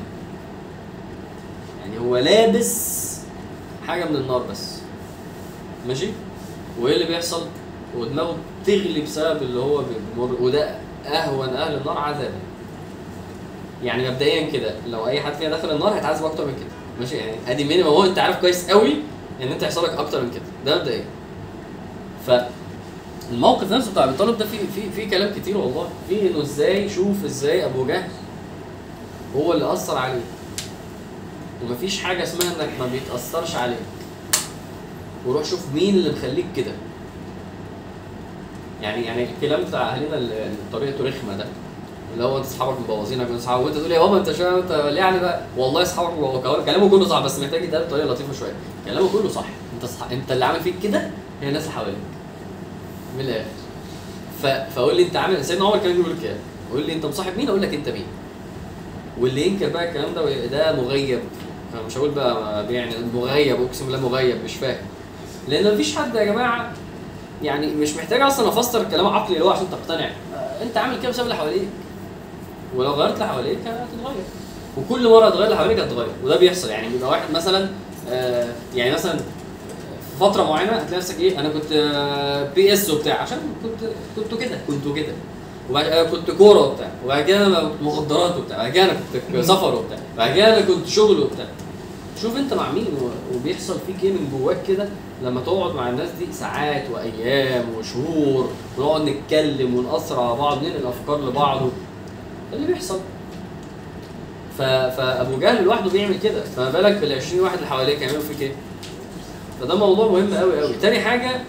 [1.82, 3.20] يعني هو لابس
[3.88, 4.80] حاجة من النار بس.
[5.88, 6.07] ماشي؟
[6.82, 7.45] وإيه اللي بيحصل؟
[7.97, 8.36] ودماغه
[8.70, 9.78] تغلي بسبب اللي هو
[10.15, 12.39] بيمر وده اهون أهل النار عذابا
[13.84, 16.70] يعني مبدئيا كده لو أي حد فينا دخل النار هيتعذب أكتر من كده.
[16.99, 18.95] ماشي؟ يعني أدي مينيمم هو أنت عارف كويس قوي
[19.41, 20.41] إن أنت هيحصل لك أكتر من كده.
[20.65, 21.05] ده مبدئيا.
[22.28, 22.32] ف
[23.32, 25.89] الموقف نفسه بتاع أبي طالب ده فيه في في كلام كتير والله.
[26.09, 28.09] في إنه إزاي شوف إزاي أبو جهل
[29.36, 30.22] هو اللي أثر عليه.
[31.63, 33.78] ومفيش حاجة اسمها إنك ما بيتأثرش عليك.
[35.28, 36.72] وروح شوف مين اللي مخليك كده.
[38.82, 41.45] يعني يعني الكلام بتاع أهلنا اللي طريقته رخمه ده
[42.13, 43.65] اللي هو أنت أصحابك مبوظينك وانت أصحابك.
[43.65, 47.19] وأنت تقول يا بابا أنت شوية أنت يعني بقى؟ والله أصحابك مبوظين كلامه كله صح
[47.25, 48.51] بس محتاج يتقال بطريقة لطيفة شوية.
[48.86, 49.45] كلامه كله صح.
[49.75, 51.09] أنت صح أنت اللي عامل فيك كده
[51.41, 51.95] هي الناس اللي حواليك.
[53.17, 53.45] من الآخر.
[54.43, 54.45] ف...
[54.75, 56.36] فقول لي أنت عامل سيدنا عمر كان بيقول كده.
[56.73, 58.05] قول لي أنت مصاحب مين؟ أقول لك أنت مين.
[59.19, 61.19] واللي ينكر بقى الكلام ده ده مغيب.
[61.73, 64.77] أنا مش هقول بقى يعني مغيب أقسم بالله مغيب مش فاهم.
[65.47, 66.71] لأن مفيش حد يا جماعة
[67.43, 70.05] يعني مش محتاج أصلا افسر الكلام عقلي اللي هو عشان تقتنع.
[70.35, 71.67] آه، انت عامل كده بسبب اللي حواليك؟
[72.75, 74.23] ولو غيرت اللي حواليك هتتغير.
[74.77, 76.69] وكل مرة تغير اللي حواليك هتتغير وده بيحصل.
[76.69, 77.69] يعني بيبقى واحد مثلا
[78.09, 81.73] آه، يعني مثلا في فترة معينة هتلاقي نفسك إيه أنا كنت
[82.55, 85.13] بي اس وبتاع عشان كنت كنت كده كنت كده.
[85.69, 88.93] وبعد كده كنت كورة وبتاع وبعد كده أنا مخدرات وبتاع بعد كده أنا
[89.33, 91.45] كنت سفر وبتاع بعد كده أنا كنت شغل وبتاع.
[92.22, 92.86] شوف انت مع مين
[93.36, 94.89] وبيحصل فيك إيه من جواك كده
[95.24, 101.28] لما تقعد مع الناس دي ساعات وأيام وشهور ونقعد نتكلم ونأثر على بعض ننقل افكار
[101.30, 101.61] لبعض
[102.53, 102.99] اللي بيحصل.
[104.57, 108.51] فأبو جهل لوحده بيعمل كده فما بالك بال 20 واحد اللي حواليك يعملوا فيك إيه؟
[109.61, 111.41] فده موضوع مهم قوي قوي تاني حاجة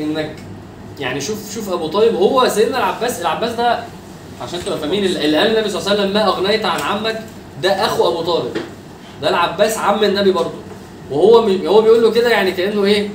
[0.00, 0.36] إنك
[1.00, 3.84] يعني شوف شوف أبو طالب هو سيدنا العباس العباس ده
[4.42, 7.22] عشان تبقى فاهمين اللي قال النبي صلى الله عليه وسلم ما أغنيت عن عمك
[7.62, 8.56] ده أخو أبو طالب
[9.22, 10.52] ده العباس عم النبي برضه.
[11.10, 13.08] وهو هو بيقول له كده يعني كأنه إيه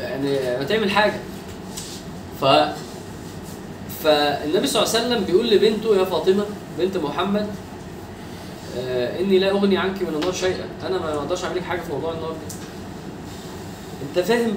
[0.00, 1.20] يعني ما تعمل حاجة.
[2.40, 2.44] ف
[4.04, 6.44] فالنبي صلى الله عليه وسلم بيقول لبنته يا فاطمة
[6.78, 7.46] بنت محمد
[8.78, 10.64] آه إني لا أغني عنك من النار شيئا.
[10.86, 14.56] أنا ما أقدرش أعمل لك حاجة في موضوع النار ده أنت فاهم؟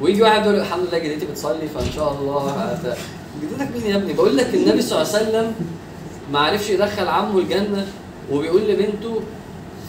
[0.00, 2.78] ويجي واحد يقول الحمد لله جدتي بتصلي فإن شاء الله.
[3.42, 5.54] جدتك مين يا ابني؟ بقول لك النبي صلى الله عليه وسلم
[6.32, 7.86] ما عرفش يدخل عمه الجنة
[8.32, 9.20] وبيقول لبنته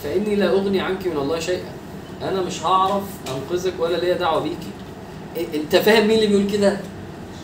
[0.04, 1.72] فإني لا أغني عنك من الله شيئا.
[2.22, 6.78] أنا مش هعرف أنقذك ولا ليا دعوة بيكي أنت فاهم مين اللي بيقول كده؟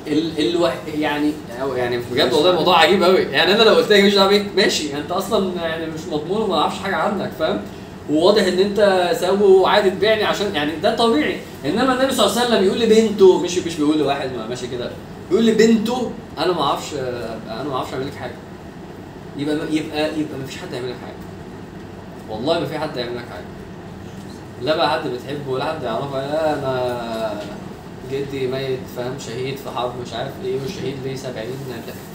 [0.08, 0.76] ال الوح...
[0.98, 1.32] يعني
[1.76, 4.98] يعني بجد والله الموضوع عجيب قوي يعني أنا لو قلت لك مش دعوة بيك ماشي.
[4.98, 7.62] أنت أصلا يعني مش مضمون وما أعرفش حاجة عنك فاهم؟
[8.10, 11.38] وواضح إن أنت سوي وعادي تبيعني عشان يعني ده طبيعي.
[11.66, 14.92] إنما النبي صلى الله عليه وسلم يقول لبنته مش مش بيقول لواحد ما ماشي كده.
[15.32, 16.94] يقول لبنته أنا ما أعرفش
[17.48, 18.36] أنا ما أعرفش أعمل لك حاجة.
[19.38, 21.29] يبقى يبقى يبقى ما فيش حد يعمل لك حاجة.
[22.30, 23.46] والله ما في حد يعمل لك حاجة.
[24.62, 26.18] لا بقى حد بتحبه ولا حد يعرفه.
[26.28, 27.42] لا أنا
[28.12, 31.36] جدي ميت فاهم؟ شهيد في حرب مش عارف إيه والشهيد ليه 70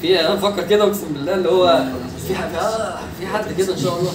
[0.00, 1.84] في أنا بفكر كده أقسم بالله اللي هو
[2.28, 4.12] في حد آه في حد كده إن شاء الله.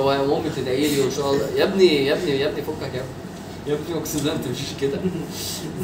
[0.00, 1.46] وأمي تدعي لي وإن شاء الله.
[1.56, 3.02] يا ابني يا ابني يا ابني فكك يا ابني.
[3.66, 4.98] يا ابني أقسم بالله ما تمشيش كده.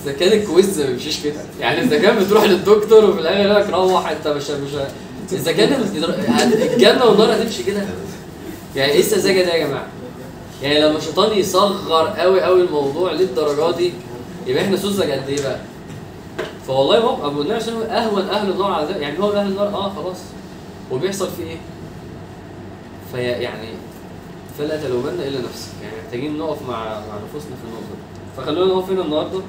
[0.05, 1.41] إذا كان الكويز ما بيمشيش كده.
[1.61, 4.71] يعني إذا كان بتروح للدكتور وفي الآخر يقول لك روح أنت مش مش
[5.33, 7.83] إذا كان ال- الجنة والنار هتمشي كده.
[8.77, 9.87] يعني إيه السذاجه دي يا جماعة؟
[10.63, 13.93] يعني لما الشيطان يصغر قوي قوي الموضوع للدرجة دي
[14.47, 15.59] يبقى إحنا سذج قد إيه بقى؟
[16.67, 19.33] فوالله هو أبو النبي صلى الله عليه وسلم أهون أهل النار على ذلك يعني هو
[19.33, 20.17] أهل النار آه خلاص
[20.91, 21.59] وبيحصل فيه إيه؟
[23.13, 23.69] في يعني
[24.59, 28.91] فلا تلومن إلا نفسك يعني محتاجين نقف مع مع نفوسنا في النقطة دي فخلونا نقف
[28.91, 29.41] هنا النهارده